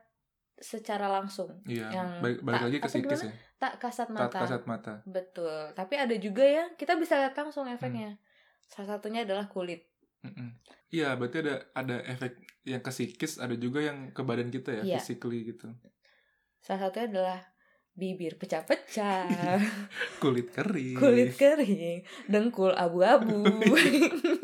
secara 0.55 1.09
langsung, 1.09 1.62
Iya, 1.64 1.87
Yang 1.88 2.09
balik, 2.18 2.38
balik 2.42 2.53
tak- 2.53 2.66
lagi 2.66 2.79
ke 2.79 2.88
psikis 2.90 3.21
ya. 3.23 3.33
tak 3.57 3.73
kasat 3.79 4.09
mata. 4.11 4.37
kasat 4.37 4.62
mata. 4.64 4.94
Betul. 5.05 5.73
Tapi 5.73 5.94
ada 5.94 6.12
juga 6.14 6.42
ya 6.42 6.68
kita 6.75 6.92
bisa 6.94 7.16
lihat 7.16 7.33
langsung 7.33 7.64
Hmm. 7.64 7.73
efeknya. 7.73 8.21
Salah 8.66 9.01
satunya 9.01 9.25
adalah 9.25 9.49
kulit. 9.49 9.88
Iya, 10.88 11.14
berarti 11.14 11.40
ada 11.40 11.55
ada 11.73 11.97
efek 12.05 12.37
yang 12.64 12.81
ke 12.81 12.90
psikis, 12.90 13.38
ada 13.38 13.55
juga 13.55 13.81
yang 13.81 14.11
ke 14.11 14.21
badan 14.21 14.51
kita 14.51 14.77
ya, 14.77 14.83
Iya. 14.85 14.97
physically 14.99 15.47
gitu. 15.47 15.73
Salah 16.59 16.85
satunya 16.85 17.07
adalah 17.09 17.38
bibir 17.99 18.39
pecah-pecah, 18.39 19.27
Kulit 20.23 20.49
kering. 20.49 20.95
kulit 20.95 21.35
kering, 21.35 21.99
dengkul 22.25 22.71
abu-abu, 22.71 23.43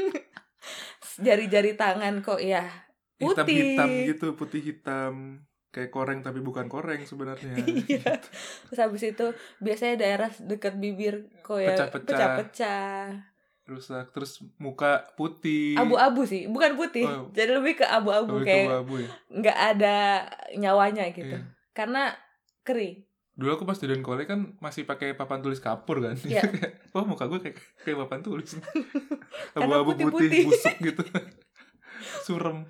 jari-jari 1.17 1.75
tangan 1.75 2.19
kok 2.21 2.39
ya 2.39 2.67
putih. 3.15 3.79
gitu, 4.09 4.35
putih 4.35 4.61
hitam. 4.61 5.39
Kayak 5.71 5.91
koreng 5.91 6.21
tapi 6.21 6.39
bukan 6.39 6.67
koreng 6.67 7.03
sebenarnya. 7.03 7.55
Iya. 7.89 8.23
Terus 8.65 8.79
habis 8.81 9.03
itu 9.05 9.27
biasanya 9.59 9.97
daerah 9.97 10.31
dekat 10.41 10.75
bibir 10.77 11.31
kok 11.41 11.59
ya 11.59 11.75
Pecah-pecah. 11.91 13.35
rusak 13.65 14.13
terus 14.13 14.45
muka 14.59 15.09
putih 15.15 15.73
abu-abu 15.75 16.23
sih 16.23 16.45
bukan 16.45 16.77
putih 16.77 17.01
Oh. 17.03 17.33
jadi 17.33 17.57
lebih 17.57 17.81
ke 17.81 17.87
abu-abu 17.87 18.45
kayak 18.45 18.85
abu 18.85 19.01
ya 19.01 19.09
nggak 19.33 19.59
ada 19.73 19.97
nyawanya 20.53 21.09
gitu 21.09 21.33
Iya. 21.33 21.49
karena 21.73 22.13
kering 22.61 23.09
dulu 23.35 23.51
aku 23.59 23.65
pas 23.67 23.75
di 23.75 23.91
Kole 23.99 24.31
kan 24.31 24.55
masih 24.63 24.87
pakai 24.87 25.19
papan 25.19 25.43
tulis 25.43 25.59
kapur 25.59 25.99
kan. 25.99 26.15
Iya. 26.23 26.43
wah 26.95 27.03
muka 27.03 27.27
gue 27.27 27.43
kayak 27.43 27.59
kayak 27.83 27.99
papan 28.07 28.21
tulis. 28.23 28.55
Abu-abu 29.59 29.95
putih 29.95 30.07
putih-putih. 30.11 30.43
busuk 30.47 30.77
gitu. 30.79 31.03
Surem. 32.27 32.63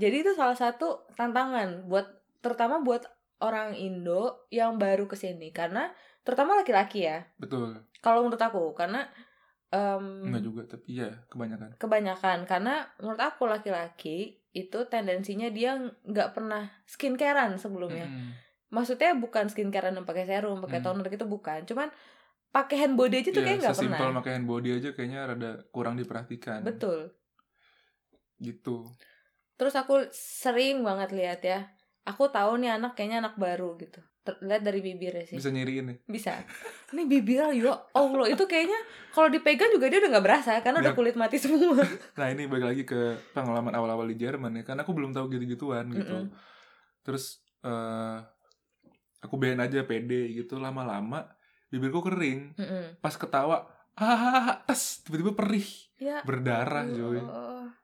Jadi 0.00 0.16
itu 0.24 0.32
salah 0.32 0.56
satu 0.56 1.04
tantangan 1.12 1.84
buat 1.84 2.08
terutama 2.40 2.80
buat 2.80 3.04
orang 3.44 3.76
Indo 3.76 4.48
yang 4.48 4.80
baru 4.80 5.04
ke 5.04 5.14
sini 5.14 5.52
karena 5.52 5.92
terutama 6.24 6.56
laki-laki 6.56 7.04
ya. 7.04 7.28
Betul. 7.36 7.76
Kalau 8.00 8.24
menurut 8.24 8.40
aku 8.40 8.72
karena 8.72 9.04
em, 9.68 10.24
enggak 10.24 10.42
juga 10.42 10.62
tapi 10.64 11.04
ya 11.04 11.12
kebanyakan. 11.28 11.76
kebanyakan. 11.76 12.38
Karena 12.48 12.88
menurut 12.96 13.20
aku 13.20 13.44
laki-laki 13.44 14.40
itu 14.56 14.78
tendensinya 14.88 15.52
dia 15.52 15.76
nggak 16.08 16.32
pernah 16.32 16.72
skincarean 16.88 17.60
sebelumnya. 17.60 18.08
Mm-mm. 18.08 18.47
Maksudnya 18.68 19.16
bukan 19.16 19.48
skincarean 19.48 19.96
yang 19.96 20.04
pakai 20.04 20.24
serum 20.24 20.60
pakai 20.60 20.80
Hmm. 20.80 20.86
toner 20.92 21.06
gitu 21.08 21.24
bukan. 21.24 21.64
Cuman 21.64 21.88
pakai 22.48 22.76
hand 22.80 22.96
body 22.96 23.20
aja 23.20 23.30
tuh 23.30 23.40
Iya, 23.40 23.46
kayak 23.46 23.58
nggak 23.60 23.74
sesimpel 23.76 23.98
pernah 24.00 24.20
pakai 24.20 24.32
hand 24.34 24.48
body 24.48 24.68
aja 24.76 24.88
kayaknya 24.92 25.20
rada 25.24 25.50
kurang 25.68 25.94
diperhatikan. 25.96 26.60
Betul. 26.64 27.12
Gitu. 28.38 28.86
Terus 29.58 29.74
aku 29.74 30.06
sering 30.12 30.80
banget 30.80 31.10
lihat 31.10 31.40
ya 31.42 31.58
aku 32.04 32.30
tahu 32.30 32.56
nih 32.56 32.78
anak 32.78 32.94
kayaknya 32.94 33.20
anak 33.20 33.34
baru 33.36 33.74
gitu. 33.76 33.98
Lihat 34.28 34.60
dari 34.60 34.84
bibirnya 34.84 35.24
sih. 35.24 35.40
Bisa 35.40 35.48
nyiriin 35.48 35.88
nih 35.88 35.98
bisa. 36.04 36.36
Ini 36.92 37.04
bibirnya 37.04 37.48
ya 37.50 37.72
allah 37.96 38.28
itu 38.28 38.44
kayaknya 38.44 38.76
kalau 39.10 39.28
dipegang 39.28 39.72
juga 39.72 39.88
dia 39.88 39.98
udah 39.98 40.10
nggak 40.12 40.26
berasa 40.28 40.52
karena 40.60 40.78
udah 40.78 40.92
kulit 40.92 41.16
mati 41.16 41.40
semua. 41.40 41.80
Nah 42.20 42.28
ini 42.28 42.44
balik 42.44 42.66
lagi 42.68 42.82
ke 42.84 43.00
pengalaman 43.32 43.72
awal-awal 43.72 44.04
di 44.04 44.16
Jerman 44.16 44.60
ya 44.60 44.62
karena 44.62 44.84
aku 44.84 44.92
belum 44.92 45.12
tahu 45.12 45.32
gitu-gituan 45.32 45.88
gitu. 45.90 46.28
Mm-mm. 46.28 46.32
terus 47.00 47.40
eh 47.64 48.20
aku 49.18 49.34
biarin 49.34 49.58
aja 49.58 49.82
pede 49.82 50.30
gitu 50.32 50.56
lama-lama 50.56 51.26
bibirku 51.68 52.00
kering 52.00 52.54
Mm-mm. 52.54 52.96
pas 52.98 53.12
ketawa 53.12 53.66
ah 53.94 54.62
tes 54.64 55.02
tiba-tiba 55.02 55.34
perih 55.34 55.66
ya 55.96 56.22
berdarah 56.22 56.86
coy 56.86 57.18
Allah. 57.18 57.74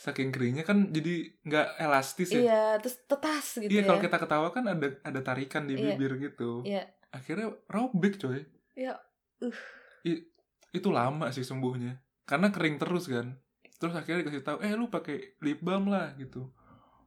saking 0.00 0.28
keringnya 0.30 0.62
kan 0.62 0.88
jadi 0.88 1.32
nggak 1.40 1.66
elastis 1.78 2.28
ya 2.28 2.40
iya 2.40 2.62
terus 2.76 3.00
tetas 3.04 3.56
gitu 3.56 3.68
iya 3.68 3.80
ya 3.80 3.86
kalau 3.86 4.00
kita 4.00 4.16
ketawa 4.18 4.48
kan 4.50 4.64
ada 4.66 4.88
ada 5.00 5.20
tarikan 5.20 5.64
di 5.64 5.74
Iya. 5.74 5.94
bibir 5.94 6.12
gitu 6.18 6.60
Iya. 6.62 6.88
akhirnya 7.10 7.52
robek 7.66 8.16
coy 8.18 8.40
Iya. 8.74 8.96
Uh. 9.38 9.54
I- 10.02 10.24
itu 10.72 10.88
lama 10.88 11.30
sih 11.30 11.40
sembuhnya 11.40 12.00
karena 12.24 12.48
kering 12.48 12.76
terus 12.76 13.06
kan 13.06 13.36
terus 13.76 13.92
akhirnya 13.92 14.24
dikasih 14.24 14.42
tahu 14.42 14.58
eh 14.58 14.72
lu 14.72 14.88
pakai 14.88 15.38
lip 15.38 15.60
balm 15.60 15.86
lah 15.86 16.16
gitu 16.16 16.50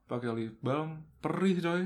pakai 0.06 0.30
lip 0.32 0.56
balm 0.60 1.04
perih 1.18 1.58
coy 1.58 1.84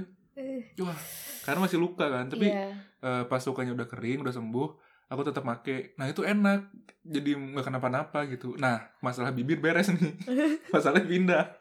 wah 0.82 1.00
karena 1.44 1.60
masih 1.64 1.80
luka 1.80 2.06
kan. 2.08 2.28
Tapi 2.32 2.48
iya. 2.48 2.72
eh, 3.04 3.24
pas 3.28 3.44
lukanya 3.44 3.76
udah 3.76 3.88
kering 3.88 4.24
udah 4.24 4.34
sembuh 4.34 4.70
aku 5.12 5.22
tetap 5.28 5.44
make. 5.44 5.98
Nah 6.00 6.08
itu 6.08 6.24
enak. 6.24 6.72
Jadi 7.04 7.36
nggak 7.36 7.66
kenapa-napa 7.68 8.24
gitu. 8.32 8.56
Nah 8.56 8.80
masalah 9.04 9.36
bibir 9.36 9.60
beres 9.60 9.92
nih. 9.92 10.16
Masalah 10.74 11.04
pindah. 11.04 11.60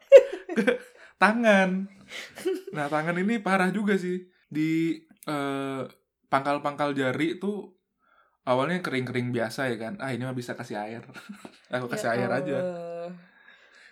Ke 0.55 0.79
tangan. 1.21 1.91
Nah 2.71 2.85
tangan 2.87 3.19
ini 3.19 3.43
parah 3.43 3.67
juga 3.69 3.99
sih. 3.99 4.23
Di 4.47 4.95
eh, 5.27 5.81
pangkal-pangkal 6.31 6.95
jari 6.95 7.35
itu 7.35 7.67
awalnya 8.47 8.79
kering-kering 8.79 9.35
biasa 9.35 9.67
ya 9.67 9.77
kan. 9.77 9.99
Ah 9.99 10.15
ini 10.15 10.23
mah 10.23 10.37
bisa 10.37 10.55
kasih 10.55 10.79
air. 10.79 11.03
Aku 11.75 11.91
kasih 11.91 12.15
Ya 12.15 12.23
air 12.23 12.31
aja. 12.31 12.57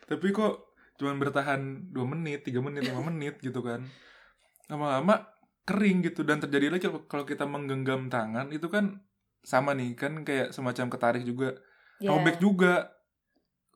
Tapi 0.07 0.31
kok 0.31 0.69
cuman 0.99 1.15
bertahan 1.15 1.91
2 1.95 2.11
menit 2.11 2.43
3 2.43 2.59
menit 2.59 2.83
5 2.91 3.07
menit 3.07 3.39
gitu 3.39 3.63
kan 3.63 3.87
lama-lama 4.69 5.25
kering 5.65 6.01
gitu 6.01 6.21
dan 6.21 6.41
terjadi 6.41 6.69
lagi 6.69 6.85
kalau- 7.05 7.27
kita 7.27 7.45
menggenggam 7.45 8.09
tangan 8.09 8.49
itu 8.49 8.69
kan 8.69 9.01
sama 9.41 9.73
nih 9.73 9.93
kan 9.93 10.21
kayak 10.23 10.53
semacam 10.53 10.85
ketarik 10.89 11.23
juga. 11.25 11.57
Ya. 11.99 12.15
robek 12.15 12.39
juga. 12.39 12.95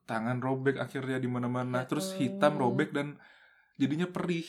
Tangan 0.03 0.39
robek 0.39 0.79
akhirnya 0.79 1.19
di 1.19 1.27
mana-mana 1.27 1.84
terus 1.88 2.12
hitam 2.15 2.56
robek 2.56 2.91
dan 2.91 3.15
jadinya 3.75 4.08
perih. 4.08 4.47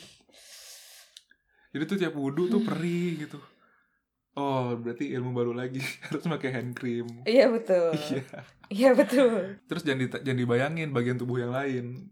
Jadi 1.74 1.83
tuh 1.87 1.98
tiap 1.98 2.14
wudhu 2.14 2.46
tuh 2.46 2.62
perih 2.68 3.26
gitu. 3.26 3.38
Oh 4.35 4.74
berarti 4.74 5.14
ilmu 5.14 5.30
baru 5.30 5.54
lagi. 5.54 5.78
Harus 6.07 6.26
pakai 6.26 6.50
hand 6.50 6.74
cream. 6.74 7.07
Iya 7.22 7.50
betul. 7.50 7.94
iya. 8.11 8.22
Iya 8.64 8.90
betul. 8.96 9.61
terus 9.68 9.83
jangan 9.85 10.00
dita- 10.09 10.22
jangan 10.24 10.38
dibayangin 10.40 10.88
bagian 10.90 11.18
tubuh 11.20 11.38
yang 11.38 11.52
lain. 11.54 12.11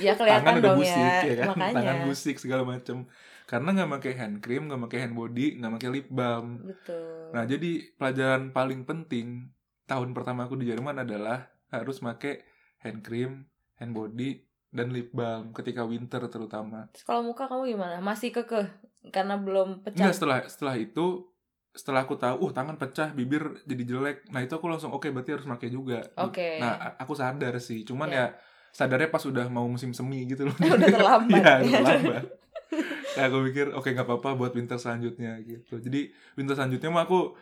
Ya 0.00 0.16
kelihatan 0.16 0.44
tangan 0.48 0.60
udah 0.64 0.72
busik 0.80 0.96
ya. 0.96 1.20
ya, 1.28 1.34
kan? 1.44 1.46
Makanya. 1.52 1.74
tangan 1.76 1.96
busik 2.08 2.36
segala 2.40 2.62
macam 2.64 3.04
karena 3.48 3.72
nggak 3.72 3.90
pakai 3.90 4.12
hand 4.14 4.36
cream 4.38 4.68
nggak 4.68 4.82
pakai 4.84 4.98
hand 5.02 5.14
body 5.14 5.56
nggak 5.56 5.72
pakai 5.74 5.88
lip 5.90 6.08
balm 6.08 6.60
Betul. 6.62 7.32
nah 7.32 7.42
jadi 7.42 7.70
pelajaran 7.96 8.52
paling 8.52 8.84
penting 8.84 9.48
tahun 9.84 10.12
pertama 10.12 10.44
aku 10.44 10.54
di 10.54 10.68
Jerman 10.68 11.00
adalah 11.00 11.48
harus 11.68 11.98
pakai 11.98 12.44
hand 12.78 13.00
cream 13.00 13.48
hand 13.74 13.92
body 13.92 14.44
dan 14.68 14.92
lip 14.92 15.08
balm 15.10 15.50
ketika 15.50 15.80
winter 15.82 16.20
terutama 16.28 16.92
kalau 17.02 17.24
muka 17.24 17.48
kamu 17.48 17.72
gimana? 17.72 17.96
Masih 17.98 18.28
kekeh 18.28 18.68
karena 19.08 19.40
belum 19.40 19.80
pecah. 19.80 19.96
enggak 19.96 20.12
setelah 20.12 20.38
setelah 20.44 20.76
itu 20.76 21.24
setelah 21.72 22.04
aku 22.04 22.14
tahu 22.14 22.36
uh 22.42 22.52
tangan 22.52 22.76
pecah 22.76 23.08
bibir 23.10 23.64
jadi 23.64 23.84
jelek 23.86 24.28
nah 24.28 24.44
itu 24.44 24.52
aku 24.52 24.68
langsung 24.68 24.90
oke 24.90 25.08
berarti 25.08 25.30
harus 25.32 25.46
pakai 25.46 25.68
juga 25.68 26.04
Oke. 26.18 26.60
nah 26.60 26.76
a- 26.76 26.96
aku 26.98 27.16
sadar 27.16 27.56
sih 27.58 27.80
cuman 27.80 28.10
Iya. 28.10 28.18
ya 28.18 28.26
sadarnya 28.68 29.08
pas 29.08 29.24
udah 29.24 29.46
mau 29.48 29.64
musim 29.64 29.96
semi 29.96 30.26
gitu 30.26 30.44
loh 30.44 30.56
Udah 30.60 30.84
terlambat. 30.84 31.32
Iya, 31.32 31.52
udah 31.56 31.72
terlambat. 31.72 32.24
Nah, 33.18 33.26
aku 33.26 33.50
pikir 33.50 33.74
oke 33.74 33.90
nggak 33.90 34.06
apa-apa 34.06 34.38
buat 34.38 34.52
winter 34.54 34.78
selanjutnya 34.78 35.42
gitu. 35.42 35.82
Jadi 35.82 36.14
winter 36.38 36.54
selanjutnya 36.54 36.90
mah 36.94 37.02
aku 37.02 37.34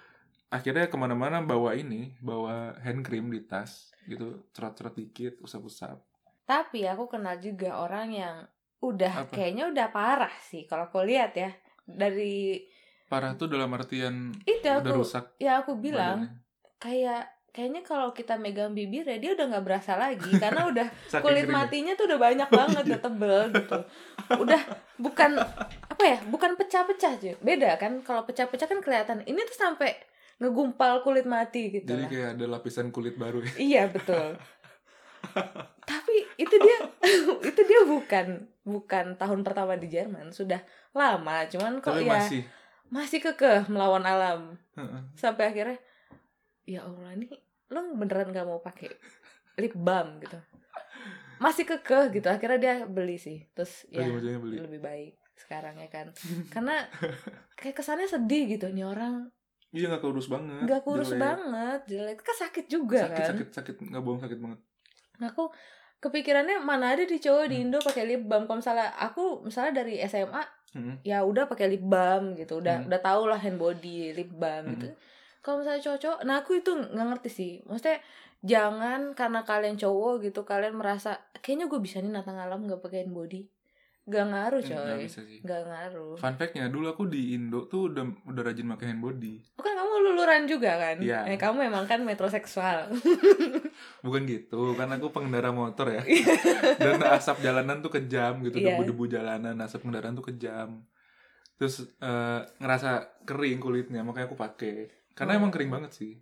akhirnya 0.49 0.89
ke 0.89 0.97
mana-mana 0.97 1.45
bawa 1.45 1.77
ini, 1.77 2.17
bawa 2.25 2.81
hand 2.81 3.05
cream 3.05 3.29
di 3.29 3.45
tas 3.45 3.93
gitu, 4.09 4.49
cerot-cerot 4.57 4.97
dikit, 4.97 5.37
usap-usap. 5.45 6.01
Tapi 6.49 6.89
aku 6.89 7.12
kenal 7.12 7.37
juga 7.37 7.77
orang 7.77 8.09
yang 8.09 8.37
udah 8.81 9.29
Apa? 9.29 9.33
kayaknya 9.37 9.69
udah 9.69 9.87
parah 9.93 10.33
sih 10.41 10.65
kalau 10.65 10.89
aku 10.89 11.05
lihat 11.05 11.37
ya 11.37 11.51
dari 11.85 12.61
Parah 13.07 13.39
tuh 13.39 13.47
dalam 13.47 13.71
artian 13.71 14.35
itu 14.43 14.67
udah 14.67 14.83
aku 14.83 14.99
rusak. 14.99 15.25
ya 15.39 15.62
aku 15.62 15.79
bilang 15.79 16.27
badannya. 16.27 16.43
kayak 16.83 17.23
kayaknya 17.57 17.81
kalau 17.81 18.12
kita 18.12 18.37
megang 18.37 18.77
bibir 18.77 19.09
ya 19.09 19.16
dia 19.16 19.33
udah 19.33 19.49
nggak 19.49 19.64
berasa 19.64 19.97
lagi. 19.97 20.29
Karena 20.37 20.66
udah 20.71 20.87
kulit 21.25 21.49
matinya 21.49 21.97
tuh 21.97 22.05
udah 22.12 22.21
banyak 22.21 22.49
banget 22.53 22.83
udah 22.85 23.01
tebel 23.01 23.40
gitu. 23.57 23.79
Udah 24.37 24.61
bukan 25.01 25.40
apa 25.88 26.03
ya 26.05 26.19
bukan 26.29 26.61
pecah-pecah 26.61 27.16
cuy 27.16 27.33
beda 27.40 27.81
kan 27.81 28.05
kalau 28.05 28.29
pecah-pecah 28.29 28.69
kan 28.69 28.85
kelihatan. 28.85 29.25
Ini 29.25 29.40
tuh 29.49 29.57
sampai 29.57 29.97
ngegumpal 30.37 31.01
kulit 31.01 31.25
mati 31.25 31.73
gitu 31.73 31.88
Jadi 31.88 32.05
lah. 32.05 32.11
kayak 32.12 32.29
ada 32.37 32.45
lapisan 32.45 32.92
kulit 32.92 33.16
baru 33.16 33.40
ya. 33.40 33.53
iya 33.57 33.83
betul. 33.88 34.37
Tapi 35.90 36.14
itu 36.37 36.53
dia 36.61 36.79
itu 37.49 37.61
dia 37.64 37.81
bukan 37.88 38.45
bukan 38.69 39.16
tahun 39.16 39.40
pertama 39.40 39.81
di 39.81 39.88
Jerman. 39.88 40.29
Sudah 40.37 40.61
lama 40.92 41.49
cuman 41.49 41.81
kok 41.81 41.97
Tapi 41.97 42.05
ya 42.05 42.21
masih. 42.21 42.42
masih 42.92 43.19
kekeh 43.25 43.64
melawan 43.73 44.05
alam. 44.05 44.61
Sampai 45.16 45.49
akhirnya 45.57 45.81
ya 46.66 46.85
Allah 46.85 47.16
nih 47.16 47.31
lo 47.69 47.81
beneran 47.95 48.31
gak 48.31 48.45
mau 48.45 48.59
pakai 48.59 48.91
lip 49.57 49.75
balm? 49.75 50.19
gitu. 50.19 50.39
Masih 51.37 51.65
kekeh 51.65 52.13
gitu. 52.13 52.27
Akhirnya 52.27 52.57
dia 52.57 52.75
beli 52.85 53.17
sih. 53.17 53.45
Terus 53.51 53.85
ya 53.87 54.07
beli. 54.07 54.57
lebih 54.59 54.81
baik 54.81 55.15
sekarang 55.37 55.77
ya 55.77 55.89
kan. 55.89 56.07
Karena 56.49 56.89
kayak 57.55 57.77
kesannya 57.77 58.07
sedih 58.07 58.49
gitu. 58.51 58.69
Nih 58.69 58.85
orang 58.85 59.29
Iya 59.69 59.91
nggak 59.91 60.03
kurus 60.03 60.27
banget. 60.27 60.63
nggak 60.63 60.83
kurus 60.83 61.11
jelek. 61.11 61.21
banget 61.21 61.81
jelek. 61.87 62.19
Kan 62.21 62.37
sakit 62.39 62.65
juga 62.67 63.01
Sakit 63.03 63.19
kan. 63.19 63.29
sakit 63.35 63.49
sakit. 63.53 63.75
Nggak 63.85 64.03
bohong 64.03 64.23
sakit 64.23 64.39
banget. 64.39 64.61
Nah, 65.17 65.29
aku 65.29 65.45
kepikirannya 65.99 66.61
mana 66.61 66.93
ada 66.93 67.03
di 67.03 67.17
cowok 67.17 67.45
di 67.47 67.57
Indo 67.59 67.81
pakai 67.81 68.05
lip 68.07 68.25
balm. 68.25 68.45
Kalau 68.45 68.57
misalnya 68.57 68.89
aku 68.95 69.43
misalnya 69.43 69.81
dari 69.81 70.01
SMA 70.03 70.41
Heeh. 70.73 70.97
ya 71.05 71.21
udah 71.21 71.45
pakai 71.45 71.69
lip 71.69 71.83
balm 71.83 72.33
gitu. 72.35 72.57
Udah 72.57 72.81
Hmm. 72.81 72.89
udah 72.89 73.01
tau 73.03 73.25
lah 73.25 73.37
hand 73.37 73.57
body 73.57 74.13
lip 74.13 74.31
balm 74.31 74.73
gitu 74.75 74.89
kalau 75.47 75.63
misalnya 75.63 75.79
cowok 75.87 76.19
nah 76.27 76.43
aku 76.43 76.59
itu 76.59 76.75
nggak 76.75 77.07
ngerti 77.07 77.31
sih 77.31 77.53
maksudnya 77.63 78.03
jangan 78.43 79.15
karena 79.15 79.41
kalian 79.43 79.79
cowok 79.79 80.15
gitu 80.21 80.43
kalian 80.43 80.75
merasa 80.75 81.15
kayaknya 81.39 81.71
gue 81.71 81.79
bisa 81.79 82.03
nih 82.03 82.11
natang 82.11 82.35
alam 82.37 82.67
nggak 82.67 82.83
pakai 82.83 83.07
hand 83.07 83.15
body 83.15 83.47
gak 84.07 84.23
ngaruh 84.23 84.59
Eh, 84.59 84.67
coy 84.69 85.03
bisa 85.03 85.23
sih. 85.23 85.43
nggak 85.43 85.63
ngaruh 85.63 86.15
Fun 86.15 86.35
fact-nya 86.35 86.67
dulu 86.67 86.87
aku 86.89 87.07
di 87.07 87.35
Indo 87.35 87.67
tuh 87.67 87.91
udah 87.91 88.07
udah 88.25 88.43
rajin 88.45 88.67
pakai 88.69 88.87
hand 88.89 89.03
body. 89.03 89.35
kan 89.57 89.75
kamu 89.75 89.95
luluran 90.01 90.43
juga 90.47 90.79
kan 90.79 90.97
Iya. 90.99 91.27
eh, 91.27 91.35
kamu 91.35 91.67
emang 91.67 91.87
kan 91.87 92.03
metroseksual 92.03 92.87
Bukan 94.07 94.23
gitu, 94.25 94.73
kan 94.75 94.89
aku 94.89 95.11
pengendara 95.11 95.51
motor 95.51 95.91
ya. 95.91 96.03
Dan 96.79 97.03
asap 97.03 97.43
jalanan 97.43 97.81
tuh 97.81 97.91
kejam 97.91 98.41
gitu, 98.41 98.57
Iya. 98.57 98.73
debu-debu 98.73 99.05
jalanan, 99.07 99.59
asap 99.59 99.85
kendaraan 99.85 100.15
tuh 100.15 100.27
kejam. 100.27 100.87
Terus 101.57 101.85
eh, 101.99 102.41
ngerasa 102.57 102.91
kering 103.25 103.59
kulitnya, 103.59 104.01
makanya 104.01 104.31
aku 104.31 104.39
pakai. 104.39 104.87
Karena 105.17 105.33
Oh. 105.33 105.39
emang 105.39 105.51
kering 105.51 105.73
banget 105.73 105.93
sih. 105.93 106.13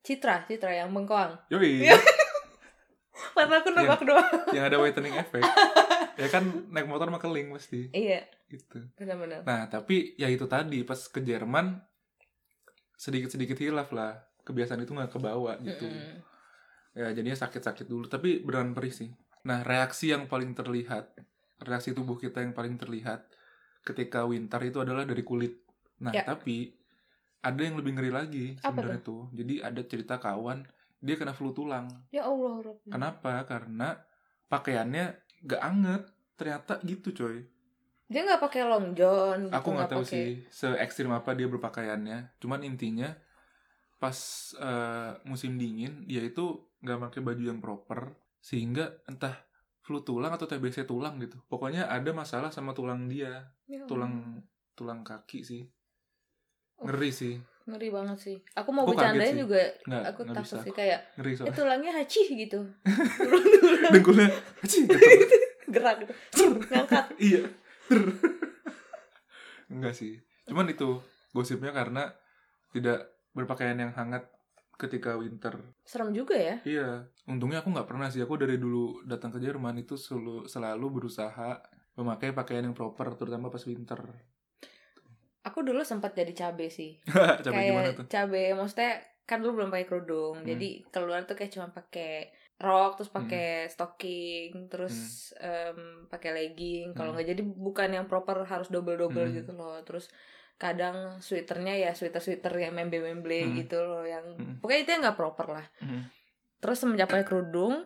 Citra 0.00 0.44
Citra 0.44 0.70
yang 0.70 0.88
bengkoang 0.90 1.34
Yoi. 1.48 1.82
Karena 3.34 3.56
aku 3.56 3.70
nebak 3.70 4.02
doang. 4.02 4.30
yang 4.50 4.64
ada 4.64 4.76
whitening 4.76 5.14
effect 5.14 5.46
ya 6.14 6.28
kan 6.28 6.44
naik 6.68 6.84
motor 6.84 7.08
mah 7.08 7.18
keling 7.18 7.50
pasti 7.50 7.90
Iya, 7.90 8.22
gitu 8.46 8.86
benar-benar. 8.94 9.42
nah 9.42 9.66
tapi 9.66 10.14
ya 10.14 10.26
itu 10.26 10.44
tadi 10.44 10.82
pas 10.82 10.98
ke 11.00 11.18
Jerman 11.20 11.74
sedikit 12.92 13.28
sedikit 13.28 13.56
hilaf 13.56 13.90
lah 13.90 14.14
kebiasaan 14.40 14.78
itu 14.78 14.92
nggak 14.92 15.10
kebawa 15.10 15.58
gitu 15.58 15.82
Mm-mm. 15.84 16.22
ya 16.94 17.10
jadinya 17.10 17.34
sakit-sakit 17.36 17.82
dulu 17.84 18.06
tapi 18.06 18.38
beneran 18.40 18.70
perih 18.72 18.92
sih 18.92 19.10
nah 19.42 19.62
reaksi 19.62 20.10
yang 20.10 20.26
paling 20.26 20.52
terlihat 20.52 21.10
reaksi 21.60 21.90
tubuh 21.90 22.14
kita 22.14 22.38
yang 22.40 22.52
paling 22.52 22.76
terlihat 22.76 23.26
ketika 23.82 24.22
winter 24.22 24.60
itu 24.60 24.78
adalah 24.78 25.02
dari 25.02 25.22
kulit 25.22 25.58
nah 25.96 26.10
Ya. 26.10 26.22
tapi 26.24 26.70
ada 27.44 27.60
yang 27.60 27.76
lebih 27.76 27.92
ngeri 27.94 28.08
lagi 28.10 28.44
sebenarnya 28.58 29.04
tuh. 29.04 29.28
Jadi 29.36 29.60
ada 29.60 29.80
cerita 29.84 30.16
kawan 30.16 30.64
dia 31.04 31.20
kena 31.20 31.36
flu 31.36 31.52
tulang. 31.52 31.84
Ya 32.08 32.24
Allah, 32.24 32.64
Rob. 32.64 32.80
kenapa? 32.88 33.44
Karena 33.44 34.00
pakaiannya 34.48 35.04
gak 35.44 35.62
anget. 35.62 36.02
Ternyata 36.34 36.80
gitu 36.82 37.14
coy. 37.14 37.46
Dia 38.10 38.26
nggak 38.26 38.42
pakai 38.42 38.66
long 38.66 38.90
john. 38.96 39.48
Gitu, 39.48 39.54
aku 39.54 39.68
nggak 39.70 39.90
tahu 39.92 40.02
pakai- 40.02 40.12
sih 40.12 40.28
se 40.50 40.66
ekstrim 40.82 41.12
apa 41.14 41.30
dia 41.36 41.46
berpakaiannya. 41.46 42.40
Cuman 42.42 42.66
intinya 42.66 43.14
pas 44.02 44.16
eh, 44.58 45.12
musim 45.24 45.56
dingin 45.56 46.04
dia 46.04 46.20
itu 46.20 46.58
nggak 46.82 47.00
pakai 47.08 47.20
baju 47.24 47.44
yang 47.44 47.60
proper 47.62 48.12
sehingga 48.42 49.00
entah 49.08 49.32
flu 49.80 50.00
tulang 50.04 50.32
atau 50.34 50.44
TBC 50.44 50.84
tulang 50.84 51.16
gitu. 51.20 51.38
Pokoknya 51.48 51.86
ada 51.86 52.10
masalah 52.10 52.50
sama 52.50 52.74
tulang 52.74 53.06
dia. 53.06 53.52
Ya 53.70 53.84
tulang 53.86 54.42
tulang 54.74 55.06
kaki 55.06 55.46
sih. 55.46 55.62
Ngeri 56.82 57.12
sih 57.14 57.34
Ngeri 57.64 57.88
banget 57.88 58.18
sih. 58.20 58.36
Aku 58.60 58.76
mau 58.76 58.84
Aku 58.84 58.92
bercandain 58.92 59.32
sih. 59.32 59.40
juga. 59.40 59.56
nggak 59.88 60.02
Aku 60.12 60.20
nggak 60.28 60.36
takut 60.36 60.44
bisa 60.44 60.56
sih 60.60 60.72
kayak 60.76 61.00
ngeri 61.16 61.32
soalnya 61.32 61.56
tulangnya 61.56 61.92
haci 61.96 62.22
gitu. 62.36 62.60
dengkulnya 63.92 64.28
Aci, 64.60 64.78
gitu. 64.84 64.98
Gerak 65.74 65.96
gitu. 66.04 66.12
Ngangkat. 66.68 67.04
iya 67.32 67.42
enggak 69.68 69.94
sih 69.96 70.20
cuman 70.44 70.68
itu 70.72 71.00
gosipnya 71.32 71.72
karena 71.72 72.12
tidak 72.72 73.16
berpakaian 73.32 73.80
yang 73.80 73.92
hangat 73.96 74.28
ketika 74.76 75.14
winter 75.14 75.54
Serem 75.86 76.10
juga 76.10 76.34
ya. 76.34 76.58
Iya, 76.66 77.06
untungnya 77.30 77.62
aku 77.62 77.70
nggak 77.70 77.86
pernah 77.86 78.10
sih. 78.10 78.18
Aku 78.24 78.34
dari 78.34 78.58
dulu 78.58 79.04
datang 79.06 79.30
ke 79.30 79.38
Jerman 79.38 79.78
itu 79.78 79.94
selalu, 79.94 80.50
selalu 80.50 80.86
berusaha 80.98 81.60
memakai 81.94 82.34
pakaian 82.34 82.66
yang 82.66 82.74
proper, 82.74 83.14
terutama 83.14 83.52
pas 83.52 83.62
winter. 83.68 84.00
Aku 85.44 85.60
dulu 85.60 85.80
sempat 85.82 86.12
jadi 86.12 86.32
cabe 86.32 86.68
sih. 86.68 86.98
Capek 87.44 87.52
kayak 87.52 87.68
gimana 87.68 87.88
tuh? 87.92 88.06
cabe 88.06 88.52
maksudnya 88.52 88.92
kan 89.22 89.40
dulu 89.40 89.60
belum 89.60 89.70
pakai 89.70 89.86
kerudung. 89.86 90.40
Hmm. 90.40 90.46
Jadi 90.46 90.68
keluar 90.88 91.24
tuh 91.24 91.34
kayak 91.34 91.52
cuma 91.52 91.68
pakai 91.68 92.28
rok 92.54 92.96
terus 92.96 93.10
pakai 93.10 93.66
stocking 93.66 94.70
terus 94.70 94.94
em, 95.36 96.06
pakai 96.06 96.30
legging 96.32 96.92
kalau 96.92 97.10
Hmm. 97.10 97.18
nggak 97.18 97.28
jadi 97.28 97.42
bukan 97.42 97.88
yang 97.92 98.06
proper 98.06 98.44
harus 98.44 98.70
double 98.70 98.94
double 98.94 99.26
Hmm. 99.26 99.34
gitu 99.34 99.52
loh 99.52 99.82
terus 99.82 100.06
kadang 100.54 101.18
sweaternya 101.18 101.74
ya 101.74 101.90
sweater 101.92 102.22
sweater 102.22 102.54
yang 102.54 102.72
memble 102.72 103.02
memble 103.02 103.34
Hmm. 103.34 103.58
gitu 103.58 103.82
loh 103.82 104.06
yang 104.06 104.22
Hmm. 104.32 104.62
pokoknya 104.62 104.80
itu 104.80 104.90
yang 104.92 105.02
nggak 105.02 105.18
proper 105.18 105.46
lah 105.50 105.66
Hmm. 105.82 106.06
terus 106.56 106.78
semenjak 106.78 107.10
pakai 107.10 107.26
kerudung 107.26 107.82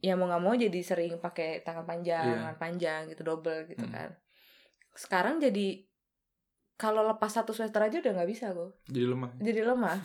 ya 0.00 0.16
mau 0.16 0.26
nggak 0.26 0.40
mau 0.40 0.56
jadi 0.56 0.80
sering 0.80 1.20
pakai 1.20 1.60
tangan 1.60 1.84
panjang 1.84 2.24
Iya. 2.24 2.36
tangan 2.40 2.58
panjang 2.58 3.00
gitu 3.12 3.22
double 3.22 3.68
gitu 3.68 3.84
Hmm. 3.84 3.92
kan 3.92 4.10
sekarang 4.94 5.38
jadi 5.38 5.84
kalau 6.78 7.02
lepas 7.04 7.28
satu 7.28 7.50
sweater 7.50 7.82
aja 7.82 7.98
udah 7.98 8.12
nggak 8.14 8.30
bisa 8.30 8.46
gue 8.50 8.70
Jadi 8.86 9.04
lemah. 9.04 9.30
jadi 9.36 9.60
lemah 9.66 9.98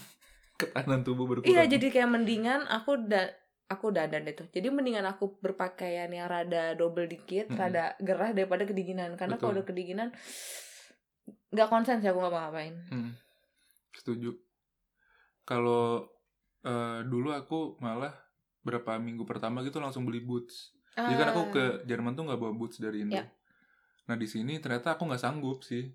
Ketahanan 0.54 1.02
tubuh 1.02 1.26
berkurang. 1.26 1.48
iya 1.48 1.64
jadi 1.66 1.88
kayak 1.88 2.10
mendingan 2.12 2.66
aku 2.66 2.98
udah 3.00 3.30
aku 3.66 3.90
dandan 3.90 4.26
itu 4.26 4.44
jadi 4.50 4.70
mendingan 4.70 5.02
aku 5.04 5.38
berpakaian 5.40 6.08
yang 6.08 6.26
rada 6.26 6.74
double 6.74 7.06
dikit 7.06 7.48
Mm-mm. 7.48 7.58
rada 7.58 7.94
gerah 8.00 8.30
daripada 8.32 8.64
kedinginan 8.64 9.14
karena 9.14 9.38
kalau 9.38 9.56
udah 9.56 9.64
kedinginan 9.64 10.10
nggak 11.50 11.68
konsen 11.68 11.98
sih 11.98 12.08
aku 12.08 12.20
nggak 12.20 12.34
ngapain 12.34 12.76
Hmm. 12.88 13.12
Setuju. 13.92 14.34
Kalau 15.44 16.10
eh, 16.62 17.00
dulu 17.04 17.30
aku 17.32 17.78
malah 17.78 18.10
berapa 18.60 18.96
minggu 18.98 19.22
pertama 19.22 19.62
gitu 19.62 19.78
langsung 19.78 20.02
beli 20.02 20.18
boots. 20.20 20.72
Jadi 20.92 21.14
kan 21.14 21.30
aku 21.30 21.42
Ah. 21.42 21.50
ke 21.52 21.64
Jerman 21.84 22.14
tuh 22.14 22.24
nggak 22.24 22.40
bawa 22.40 22.54
boots 22.54 22.78
dari 22.78 23.02
Indo. 23.02 23.14
Ya. 23.16 23.30
Nah 24.04 24.16
di 24.16 24.26
sini 24.26 24.58
ternyata 24.58 24.96
aku 24.96 25.06
nggak 25.06 25.20
sanggup 25.20 25.62
sih. 25.62 25.94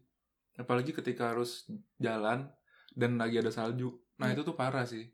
Apalagi 0.58 0.90
ketika 0.90 1.30
harus 1.30 1.70
jalan 1.96 2.50
dan 2.92 3.14
lagi 3.14 3.38
ada 3.38 3.48
salju. 3.48 3.94
Nah 4.18 4.28
Ya. 4.28 4.34
itu 4.34 4.42
tuh 4.42 4.52
parah 4.52 4.82
sih. 4.82 5.06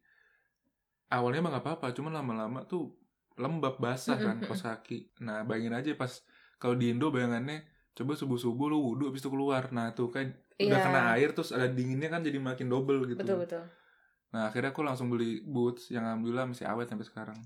Awalnya 1.07 1.45
mah 1.45 1.51
nggak 1.55 1.65
apa-apa, 1.65 1.93
cuman 1.93 2.17
lama-lama 2.17 2.65
tuh 2.65 2.97
lembab 3.37 3.77
basah 3.77 4.17
kan 4.17 4.41
kos 4.41 4.65
kaki. 4.65 5.13
Nah 5.21 5.45
bayangin 5.45 5.77
aja 5.77 5.91
pas 5.95 6.11
kalau 6.57 6.75
di 6.75 6.91
Indo 6.91 7.13
bayangannya 7.13 7.63
coba 7.93 8.17
subuh 8.17 8.39
subuh 8.39 8.67
lu 8.67 8.81
wudhu 8.81 9.13
habis 9.13 9.21
itu 9.21 9.31
keluar. 9.31 9.69
Nah 9.71 9.93
tuh 9.93 10.09
kan 10.09 10.33
udah 10.55 10.65
Iya. 10.71 10.87
kena 10.87 11.01
air 11.13 11.35
terus 11.35 11.51
ada 11.51 11.67
dinginnya 11.67 12.09
kan 12.09 12.23
jadi 12.23 12.39
makin 12.39 12.71
double 12.71 13.05
gitu. 13.05 13.19
betul 13.21 13.43
betul 13.43 13.63
Nah 14.31 14.51
akhirnya 14.51 14.71
aku 14.71 14.83
langsung 14.83 15.11
beli 15.11 15.43
boots 15.43 15.91
yang 15.91 16.03
alhamdulillah 16.03 16.47
masih 16.49 16.67
awet 16.67 16.89
sampai 16.89 17.07
sekarang. 17.07 17.39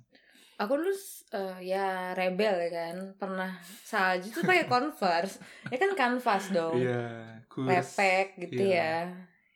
Aku 0.58 0.72
dulu 0.74 0.90
eh, 1.32 1.56
ya 1.64 1.86
rebel 2.12 2.54
ya 2.58 2.70
kan 2.70 2.96
pernah 3.14 3.50
salju 3.84 4.28
tuh 4.28 4.42
pakai 4.42 4.66
converse 4.66 5.38
ya 5.70 5.76
kan 5.76 5.94
kanvas 5.94 6.50
dong 6.50 6.82
Iya, 6.82 7.02
kurs. 7.46 7.68
lepek 7.70 8.26
gitu 8.38 8.62
Iya. 8.66 8.74
ya 8.76 8.92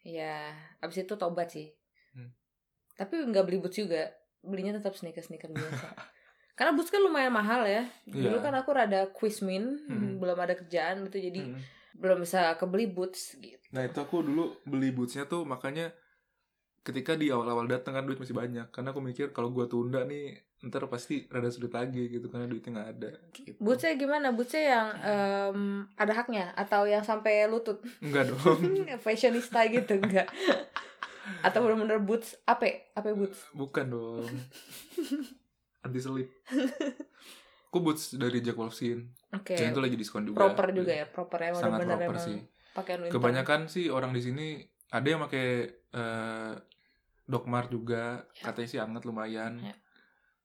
ya 0.02 0.34
abis 0.78 1.02
itu 1.02 1.14
tobat 1.14 1.50
sih 1.50 1.68
Hmm. 2.12 2.28
tapi 2.94 3.18
nggak 3.18 3.42
beli 3.42 3.58
boots 3.58 3.78
juga 3.78 4.12
belinya 4.40 4.76
tetap 4.76 4.92
sneaker 4.92 5.20
sneaker 5.20 5.48
biasa 5.48 5.88
karena 6.56 6.70
boots 6.70 6.92
kan 6.92 7.00
lumayan 7.00 7.32
mahal 7.32 7.64
ya 7.64 7.82
dulu 8.04 8.36
Iya. 8.36 8.44
kan 8.44 8.54
aku 8.54 8.70
rada 8.70 9.00
quizmin 9.10 9.64
Hmm. 9.88 10.20
belum 10.20 10.36
ada 10.36 10.54
kerjaan 10.54 11.08
gitu 11.08 11.18
jadi 11.18 11.40
Mm. 11.50 11.60
belum 11.92 12.18
bisa 12.20 12.52
kebeli 12.56 12.86
boots 12.86 13.36
gitu 13.36 13.58
Nah 13.72 13.84
itu 13.84 13.96
aku 13.96 14.20
dulu 14.20 14.54
beli 14.64 14.92
bootsnya 14.92 15.24
tuh 15.24 15.42
makanya 15.42 15.90
ketika 16.82 17.14
di 17.14 17.30
awal-awal 17.30 17.70
datang 17.70 17.94
kan 17.94 18.04
duit 18.06 18.18
masih 18.18 18.34
banyak 18.34 18.66
karena 18.74 18.90
aku 18.90 19.00
mikir 19.02 19.30
kalau 19.30 19.54
gua 19.54 19.70
tunda 19.70 20.02
nih 20.02 20.34
ntar 20.62 20.86
pasti 20.86 21.26
rada 21.26 21.50
sulit 21.50 21.74
lagi 21.74 22.06
gitu 22.06 22.30
karena 22.30 22.46
duitnya 22.46 22.70
nggak 22.78 22.90
ada. 22.98 23.10
Gitu. 23.34 23.58
bootsnya 23.58 23.98
gimana 23.98 24.30
bootsnya 24.30 24.62
yang 24.62 24.88
em, 25.02 25.58
ada 25.98 26.12
haknya 26.14 26.54
atau 26.54 26.86
yang 26.86 27.02
sampai 27.02 27.50
lutut 27.50 27.82
Enggak 27.98 28.30
dong, 28.30 28.62
fashionista 29.04 29.66
gitu 29.66 29.98
enggak 29.98 30.30
atau 31.42 31.62
bener-bener 31.62 32.02
boots 32.02 32.34
apa 32.46 32.94
apa 32.94 33.14
boots 33.14 33.50
bukan 33.54 33.86
dong. 33.90 34.30
Anti 35.86 35.98
selip. 35.98 36.30
Aku 37.70 37.82
boots 37.82 38.14
dari 38.14 38.38
Jack 38.38 38.54
Wolfskin. 38.54 39.10
oke 39.34 39.54
Dan 39.58 39.74
itu 39.74 39.80
lagi 39.82 39.96
diskon 39.98 40.22
juga. 40.30 40.46
proper 40.46 40.70
juga 40.70 40.92
ya 40.94 41.06
proper 41.10 41.38
ya 41.42 41.50
Sangat 41.58 41.82
proper 41.82 42.16
sih. 42.22 42.38
Kebanyakan 43.10 43.66
sih 43.66 43.90
orang 43.90 44.14
di 44.14 44.22
sini 44.22 44.46
ada 44.92 45.06
yang 45.08 45.20
pakai 45.26 45.46
eh, 45.90 46.52
Dokmar 47.32 47.64
juga, 47.72 48.28
Ya. 48.36 48.44
katanya 48.46 48.68
sih 48.68 48.80
anget 48.84 49.02
lumayan. 49.08 49.52
Ya. 49.64 49.74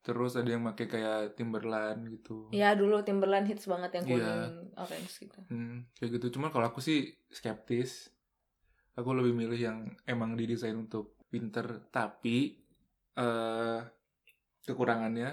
Terus 0.01 0.39
ada 0.39 0.47
yang 0.47 0.63
pakai 0.63 0.87
kayak 0.87 1.35
Timberland 1.35 2.07
gitu. 2.07 2.47
ya 2.55 2.71
dulu 2.73 3.03
Timberland 3.03 3.43
hits 3.51 3.67
banget 3.67 3.91
yang 3.99 4.05
Iya. 4.07 4.15
kuning 4.15 4.57
orange 4.79 5.13
gitu 5.19 5.39
Hmm, 5.51 5.83
kayak 5.99 6.11
gitu. 6.15 6.39
Cuman 6.39 6.49
kalau 6.55 6.71
aku 6.71 6.79
sih 6.79 6.99
skeptis. 7.27 8.07
Aku 8.95 9.13
lebih 9.13 9.35
milih 9.35 9.59
yang 9.59 9.79
emang 10.09 10.33
didesain 10.33 10.73
untuk 10.73 11.19
winter, 11.29 11.85
tapi 11.91 12.57
eh 13.13 13.79
kekurangannya 14.63 15.29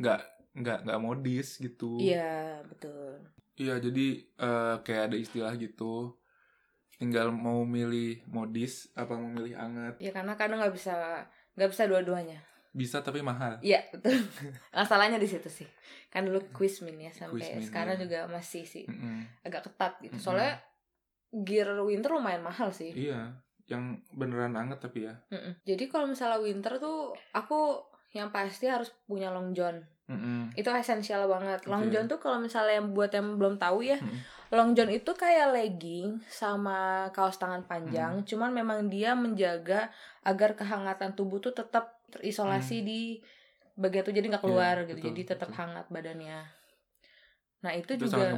nggak 0.00 0.20
nggak 0.54 0.78
nggak 0.86 1.00
modis 1.02 1.58
gitu. 1.58 1.98
iya 1.98 2.62
betul 2.66 3.20
Iya, 3.52 3.76
jadi 3.84 4.06
eh, 4.40 4.74
kayak 4.80 5.02
ada 5.12 5.16
istilah 5.20 5.52
gitu. 5.60 6.16
Tinggal 7.02 7.34
mau 7.34 7.66
milih 7.66 8.22
modis 8.30 8.86
apa 8.94 9.18
mau 9.18 9.26
milih 9.26 9.58
anget. 9.58 9.94
ya 9.98 10.14
karena 10.14 10.38
kadang 10.38 10.62
nggak 10.62 10.70
bisa 10.70 10.94
nggak 11.52 11.66
bisa 11.68 11.82
dua-duanya 11.84 12.38
Bisa 12.70 13.02
tapi 13.02 13.20
mahal. 13.20 13.58
Iya 13.60 13.82
betul. 13.90 14.16
Masalahnya 14.72 15.18
di 15.18 15.26
situ 15.26 15.50
sih. 15.50 15.66
Kan 16.08 16.24
dulu 16.24 16.40
quizmin 16.50 16.96
ya 16.96 17.10
sampai 17.10 17.42
Quizmin, 17.42 17.66
sekarang 17.66 17.96
iya. 17.98 18.02
juga 18.02 18.18
masih 18.30 18.64
sih 18.64 18.86
Mm-mm. 18.86 19.28
agak 19.42 19.66
ketat 19.66 19.98
gitu. 20.00 20.14
Mm-mm. 20.14 20.24
Soalnya 20.24 20.62
gear 21.32 21.68
winter 21.82 22.12
lumayan 22.12 22.40
mahal 22.40 22.72
sih. 22.72 22.92
Iya, 22.92 23.36
yang 23.66 24.00
beneran 24.12 24.56
anget 24.56 24.80
tapi 24.80 25.04
ya. 25.04 25.14
Mm-mm. 25.28 25.60
Jadi 25.64 25.84
kalau 25.88 26.06
misalnya 26.06 26.38
winter 26.38 26.76
tuh 26.76 27.12
aku 27.32 27.82
yang 28.12 28.28
pasti 28.28 28.68
harus 28.68 28.88
punya 29.04 29.28
long 29.28 29.52
john. 29.52 29.80
Mm-mm. 30.08 30.52
Itu 30.52 30.68
esensial 30.68 31.24
banget. 31.24 31.64
Long 31.64 31.88
Oke. 31.88 31.92
john 31.92 32.04
tuh 32.04 32.16
kalau 32.16 32.36
misalnya 32.36 32.78
yang 32.78 32.92
buat 32.92 33.08
yang 33.10 33.36
belum 33.36 33.56
tahu 33.56 33.84
ya, 33.84 33.96
Mm. 33.96 34.20
Long 34.52 34.76
john 34.76 34.92
itu 34.92 35.08
kayak 35.16 35.48
legging 35.56 36.20
sama 36.28 37.08
kaos 37.16 37.40
tangan 37.40 37.64
panjang, 37.64 38.20
Hmm. 38.20 38.26
cuman 38.28 38.52
memang 38.52 38.92
dia 38.92 39.16
menjaga 39.16 39.88
agar 40.22 40.52
kehangatan 40.52 41.16
tubuh 41.16 41.40
tuh 41.40 41.56
tetap 41.56 42.04
terisolasi 42.12 42.84
di 42.84 43.00
bagian 43.72 44.04
tuh 44.04 44.12
jadi 44.12 44.28
nggak 44.28 44.44
keluar 44.44 44.76
Hmm. 44.76 44.84
Iya, 44.84 44.88
gitu. 44.92 44.98
betul, 45.00 45.08
jadi 45.08 45.22
tetap 45.24 45.48
betul. 45.48 45.58
hangat 45.64 45.86
badannya. 45.88 46.40
Nah, 47.62 47.72
itu, 47.78 47.94
Itu 47.94 48.10
juga 48.10 48.34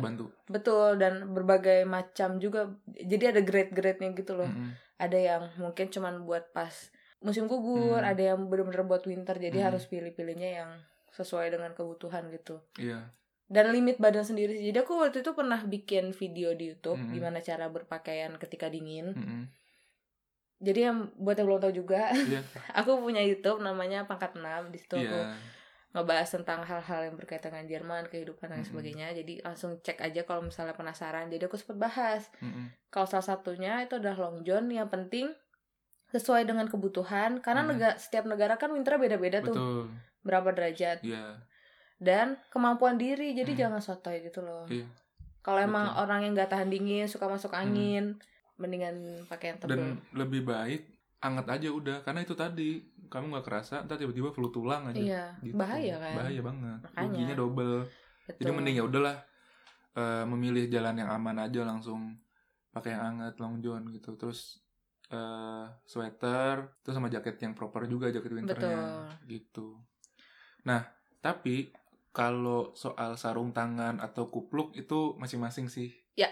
betul 0.47 1.01
dan 1.01 1.33
berbagai 1.33 1.89
macam 1.89 2.37
juga. 2.37 2.69
Jadi 2.87 3.25
ada 3.25 3.41
grade-grade-nya 3.41 4.13
gitu 4.13 4.37
loh. 4.37 4.47
Mm-mm. 4.47 4.77
Ada 5.01 5.19
yang 5.19 5.43
mungkin 5.57 5.89
cuman 5.89 6.29
buat 6.29 6.53
pas 6.53 6.93
musim 7.25 7.49
gugur, 7.49 8.05
Hmm. 8.05 8.13
ada 8.13 8.21
yang 8.21 8.47
bener-bener 8.53 8.85
buat 8.85 9.03
winter. 9.09 9.33
Jadi 9.41 9.59
Hmm. 9.59 9.67
harus 9.73 9.89
pilih-pilihnya 9.89 10.51
yang 10.61 10.71
sesuai 11.15 11.47
dengan 11.55 11.73
kebutuhan 11.73 12.27
gitu 12.31 12.59
Iya. 12.77 13.07
Dan 13.47 13.69
limit 13.71 13.97
badan 13.97 14.23
sendiri 14.23 14.55
sih. 14.55 14.65
jadi 14.67 14.81
aku 14.81 14.97
waktu 14.99 15.21
itu 15.21 15.33
pernah 15.33 15.61
bikin 15.61 16.11
video 16.11 16.53
di 16.53 16.71
YouTube 16.71 16.97
Mhm. 16.97 17.13
gimana 17.13 17.39
cara 17.39 17.69
berpakaian 17.69 18.33
ketika 18.37 18.67
dingin 18.67 19.13
Mm-mm. 19.13 19.43
jadi 20.59 20.89
yang 20.89 21.13
buat 21.15 21.37
yang 21.37 21.47
belum 21.47 21.61
tahu 21.61 21.75
juga 21.77 22.09
Iya. 22.11 22.41
aku 22.79 22.97
punya 22.99 23.21
YouTube 23.21 23.61
namanya 23.61 24.05
pangkat 24.05 24.33
6 24.35 24.71
di 24.71 24.79
situ 24.79 24.97
aku 24.97 25.13
Iya. 25.15 25.37
ngebahas 25.93 26.27
tentang 26.33 26.61
hal-hal 26.61 27.01
yang 27.05 27.15
berkaitan 27.15 27.53
dengan 27.53 27.69
Jerman 27.69 28.09
kehidupan 28.09 28.49
dan 28.49 28.61
Mhm. 28.61 28.67
sebagainya 28.67 29.09
jadi 29.15 29.35
langsung 29.45 29.79
cek 29.79 30.01
aja 30.01 30.25
kalau 30.25 30.43
misalnya 30.43 30.73
penasaran 30.73 31.29
jadi 31.29 31.45
aku 31.45 31.55
sempat 31.55 31.79
bahas 31.83 32.23
Mm-mm. 32.41 32.73
kalau 32.89 33.05
salah 33.05 33.29
satunya 33.29 33.79
itu 33.79 33.95
adalah 33.95 34.19
long 34.25 34.43
john 34.43 34.67
yang 34.69 34.89
penting 34.89 35.31
sesuai 36.11 36.43
dengan 36.45 36.65
kebutuhan 36.65 37.39
karena 37.39 37.63
negara 37.67 37.95
setiap 37.95 38.25
negara 38.25 38.55
kan 38.55 38.71
winter 38.71 38.95
beda-beda 38.97 39.43
tuh 39.43 39.87
berapa 40.21 40.49
derajat 40.49 41.03
Iya. 41.03 41.43
Dan 42.05 42.37
kemampuan 42.49 42.95
diri 42.95 43.33
jadi 43.33 43.49
Mhm. 43.49 43.59
jangan 43.59 43.81
sotoy 43.81 44.21
gitu 44.21 44.41
loh 44.41 44.69
Iya. 44.69 44.85
kalau 45.41 45.59
emang 45.59 45.89
Betul. 45.89 46.03
orang 46.03 46.21
yang 46.23 46.33
nggak 46.33 46.51
tahan 46.51 46.69
dingin 46.69 47.09
suka 47.09 47.25
masuk 47.27 47.51
Mhm. 47.51 47.59
angin 47.59 48.05
mendingan 48.55 48.95
pakai 49.27 49.47
yang 49.51 49.59
tebel 49.59 49.73
Dan 49.75 49.83
lebih 50.13 50.45
baik 50.45 50.83
anget 51.19 51.47
aja 51.51 51.69
udah 51.71 51.97
karena 52.01 52.21
itu 52.21 52.35
tadi 52.35 52.71
kamu 53.09 53.33
nggak 53.33 53.45
kerasa 53.45 53.83
ntar 53.83 53.97
tiba-tiba 53.97 54.29
flu 54.31 54.49
tulang 54.49 54.87
aja. 54.87 55.01
iya 55.01 55.25
Gitu. 55.41 55.57
bahaya 55.57 55.97
kan 55.97 56.15
Bahaya 56.15 56.41
banget. 56.41 56.79
Makanya. 56.85 57.01
Ruginya 57.03 57.35
double. 57.35 57.77
Betul. 58.25 58.37
Jadi 58.39 58.51
mending 58.53 58.77
ya 58.77 58.85
udahlah 58.85 59.17
eh, 59.95 60.25
memilih 60.25 60.67
jalan 60.67 60.99
yang 60.99 61.07
aman 61.09 61.39
aja 61.41 61.63
langsung 61.63 62.19
pakai 62.69 62.93
yang 62.93 63.15
anget 63.15 63.39
long 63.39 63.59
john 63.59 63.87
gitu. 63.89 64.15
Terus 64.15 64.59
eh 65.07 65.65
sweater, 65.85 66.75
terus 66.83 66.95
sama 66.95 67.07
jaket 67.07 67.39
yang 67.39 67.55
proper 67.55 67.87
juga 67.87 68.11
jaket 68.11 68.33
winternya 68.33 69.07
gitu. 69.25 69.79
Nah, 70.65 70.83
tapi 71.21 71.71
kalau 72.15 72.71
soal 72.73 73.19
sarung 73.19 73.51
tangan 73.51 73.99
atau 73.99 74.31
kupluk 74.31 74.71
itu 74.73 75.19
masing-masing 75.19 75.67
sih. 75.67 75.91
Ya. 76.15 76.31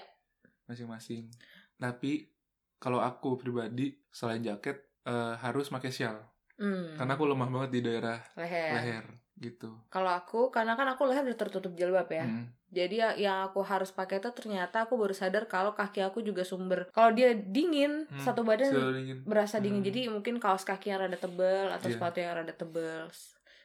Masing-masing. 0.64 1.28
Tapi 1.74 2.30
kalau 2.78 2.98
aku 2.98 3.34
pribadi 3.34 3.98
selain 4.08 4.40
jaket 4.40 4.78
eh, 5.02 5.34
harus 5.36 5.66
pakai 5.68 5.90
shawl 5.90 6.22
Hmm, 6.52 6.94
karena 6.94 7.16
aku 7.16 7.26
lemah 7.26 7.48
banget 7.48 7.70
di 7.72 7.80
daerah 7.82 8.22
leher. 8.32 8.70
leher 8.72 9.04
gitu. 9.34 9.74
Kalau 9.88 10.06
aku, 10.08 10.46
karena 10.48 10.78
kan 10.78 10.86
aku 10.86 11.10
leher 11.10 11.24
udah 11.24 11.34
tertutup 11.34 11.74
jilbab 11.74 12.06
ya. 12.06 12.22
Hmm. 12.22 12.46
Jadi 12.70 12.94
ya, 12.94 13.10
yang 13.18 13.38
aku 13.42 13.60
harus 13.60 13.90
pakai 13.90 14.16
itu 14.16 14.30
ternyata 14.30 14.86
aku 14.86 14.94
baru 14.94 15.10
sadar 15.10 15.44
kalau 15.44 15.74
kaki 15.74 15.98
aku 16.00 16.22
juga 16.22 16.46
sumber. 16.46 16.86
Kalau 16.88 17.10
dia 17.10 17.34
dingin, 17.34 18.06
Hmm, 18.06 18.22
satu 18.22 18.46
badan 18.46 18.70
dingin. 18.94 19.18
berasa 19.26 19.58
dingin. 19.58 19.82
Hmm. 19.82 19.88
Jadi 19.90 20.00
mungkin 20.06 20.38
kaos 20.38 20.62
kaki 20.62 20.88
yang 20.88 21.02
rada 21.02 21.18
tebel 21.18 21.66
atau 21.68 21.88
Iya. 21.90 21.98
sepatu 21.98 22.16
yang 22.20 22.32
rada 22.38 22.54
tebel, 22.54 23.02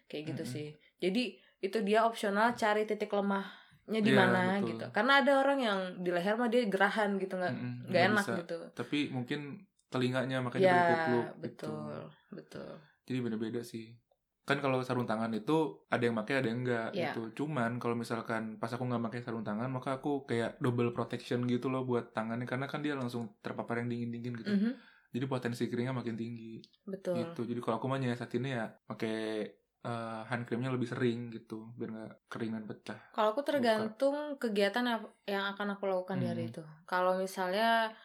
kayak 0.07 0.23
gitu 0.33 0.43
Mm-mm. 0.43 0.53
sih. 0.57 0.67
Jadi 0.97 1.23
itu 1.57 1.77
dia 1.81 2.05
opsional 2.05 2.53
cari 2.53 2.85
titik 2.85 3.09
lemahnya 3.09 3.99
di 4.03 4.11
Iya, 4.13 4.17
mana 4.17 4.41
betul. 4.55 4.67
gitu. 4.73 4.85
Karena 4.93 5.13
ada 5.21 5.31
orang 5.41 5.59
yang 5.59 5.79
di 6.05 6.09
leher 6.13 6.35
mah 6.37 6.49
dia 6.49 6.61
gerahan 6.69 7.17
gitu 7.17 7.33
nggak 7.35 7.53
nggak 7.53 7.87
nggak 7.89 8.03
enak 8.13 8.25
bisa. 8.25 8.39
gitu. 8.45 8.57
Tapi 8.77 8.99
mungkin 9.09 9.39
telinganya 9.87 10.37
makanya 10.43 10.65
Ya 10.67 10.73
berkupluk 10.75 11.25
gitu. 11.25 11.41
betul 11.41 11.97
betul. 12.29 12.69
Jadi 13.07 13.17
beda-beda 13.23 13.61
sih. 13.63 13.95
Kan 14.47 14.63
kalau 14.63 14.79
sarung 14.79 15.03
tangan 15.03 15.27
itu 15.35 15.83
ada 15.91 16.03
yang 16.07 16.15
pakai 16.15 16.39
ada 16.39 16.47
yang 16.47 16.63
enggak 16.63 16.87
Iya. 16.95 17.11
gitu. 17.11 17.43
Cuman 17.43 17.83
kalau 17.83 17.99
misalkan 17.99 18.55
pas 18.59 18.71
aku 18.71 18.83
nggak 18.87 19.03
pakai 19.11 19.19
sarung 19.19 19.43
tangan 19.43 19.67
maka 19.67 19.99
aku 19.99 20.23
kayak 20.23 20.55
double 20.63 20.95
protection 20.95 21.43
gitu 21.47 21.67
loh 21.67 21.83
buat 21.83 22.15
tangannya 22.15 22.47
karena 22.47 22.63
kan 22.67 22.79
dia 22.79 22.95
langsung 22.95 23.35
terpapar 23.43 23.83
yang 23.83 23.91
dingin-dingin 23.91 24.33
gitu. 24.39 24.51
Mhm, 24.55 24.71
Jadi 25.11 25.25
potensi 25.27 25.63
keringnya 25.67 25.95
makin 25.95 26.15
tinggi 26.15 26.59
betul. 26.85 27.15
gitu. 27.17 27.41
Jadi 27.43 27.59
kalau 27.59 27.75
aku 27.79 27.87
mah 27.87 27.99
nyiasatinnya 27.99 28.51
ya 28.51 28.65
pakai 28.87 29.15
eh, 29.87 30.21
hand 30.27 30.43
creamnya 30.43 30.75
lebih 30.75 30.91
sering 30.91 31.31
gitu 31.31 31.71
biar 31.79 31.89
nggak 31.95 32.13
kering 32.27 32.51
dan 32.51 32.65
pecah. 32.67 32.99
Kalau 33.15 33.31
aku 33.31 33.41
tergantung 33.41 34.35
kegiatan 34.35 34.83
ap- 34.85 35.15
yang 35.23 35.47
akan 35.47 35.79
aku 35.79 35.87
lakukan 35.87 36.19
di 36.19 36.27
hari 36.27 36.43
Hmm. 36.43 36.51
itu. 36.51 36.63
Kalau 36.83 37.15
misalnya 37.15 37.95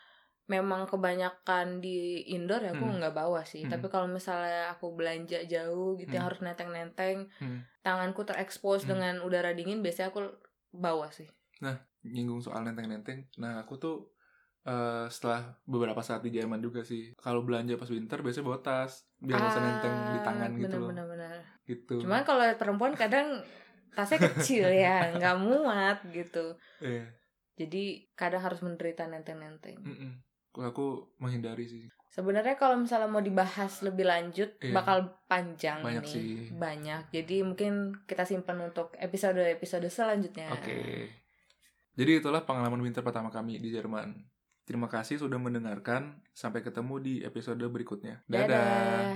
memang 0.47 0.85
kebanyakan 0.87 1.81
di 1.81 2.23
indoor 2.29 2.61
ya 2.61 2.71
aku 2.71 2.85
Hmm. 2.85 2.99
nggak 3.03 3.14
bawa 3.14 3.42
sih. 3.42 3.66
Hmm. 3.66 3.73
Tapi 3.73 3.87
kalau 3.88 4.07
misalnya 4.07 4.71
aku 4.71 4.95
belanja 4.95 5.42
jauh 5.45 5.99
gitu 5.99 6.12
yang 6.12 6.27
Hmm. 6.27 6.31
harus 6.31 6.40
nenteng-nenteng, 6.40 7.27
Hmm. 7.38 7.66
tanganku 7.81 8.23
terekspos 8.23 8.85
Hmm. 8.85 8.90
dengan 8.95 9.14
udara 9.23 9.51
dingin, 9.51 9.83
biasanya 9.83 10.11
aku 10.11 10.23
bawa 10.71 11.11
sih. 11.11 11.27
nyinggung 12.03 12.42
soal 12.42 12.66
nenteng-nenteng. 12.66 13.31
Nah, 13.38 13.62
aku 13.62 13.79
tuh 13.79 13.97
eh, 14.62 15.07
setelah 15.11 15.59
beberapa 15.66 15.99
saat 16.03 16.23
di 16.23 16.31
Jerman 16.31 16.62
juga 16.62 16.87
sih. 16.87 17.18
Kalau 17.18 17.42
belanja 17.42 17.75
pas 17.75 17.90
winter 17.90 18.23
biasanya 18.23 18.47
bawa 18.47 18.59
tas 18.62 19.11
biar 19.18 19.35
nggak 19.35 19.51
usah 19.51 19.62
nenteng 19.62 19.95
di 20.07 20.18
tangan 20.23 20.51
gitu 20.55 20.77
loh. 20.79 20.90
Bener-bener. 20.90 21.12
Gitu. 21.62 22.01
Cuman 22.01 22.22
kalau 22.22 22.42
perempuan 22.55 22.92
kadang 22.92 23.40
tasnya 23.92 24.18
kecil 24.25 24.66
ya, 24.68 25.07
nggak 25.16 25.37
muat 25.38 25.98
gitu. 26.09 26.57
eh, 26.81 27.07
Jadi 27.55 28.09
kadang 28.12 28.40
harus 28.40 28.61
menderita 28.61 29.05
nenteng-nenteng. 29.05 29.77
Kalau 30.51 30.66
aku 30.66 30.87
menghindari 31.16 31.64
sih. 31.64 31.85
Sebenarnya 32.09 32.57
kalau 32.57 32.77
misalnya 32.77 33.09
mau 33.09 33.20
dibahas 33.20 33.81
lebih 33.81 34.05
lanjut 34.05 34.53
Iya. 34.61 34.72
bakal 34.75 34.98
panjang 35.25 35.81
Banyak 35.81 36.05
nih. 36.05 36.12
sih. 36.12 36.33
Banyak. 36.53 37.09
Jadi 37.09 37.40
mungkin 37.40 37.72
kita 38.05 38.25
simpan 38.25 38.61
untuk 38.62 38.92
episode-episode 38.96 39.88
selanjutnya. 39.88 40.53
Oke. 40.53 41.09
Jadi 41.92 42.20
itulah 42.20 42.44
pengalaman 42.44 42.81
winter 42.81 43.01
pertama 43.01 43.29
kami 43.29 43.57
di 43.57 43.68
Jerman. 43.68 44.12
Terima 44.64 44.88
kasih 44.88 45.18
sudah 45.18 45.37
mendengarkan. 45.37 46.20
Sampai 46.31 46.61
ketemu 46.61 46.94
di 47.01 47.14
episode 47.20 47.64
berikutnya. 47.64 48.20
Dadah. 48.25 48.44
Dadah. 48.44 49.12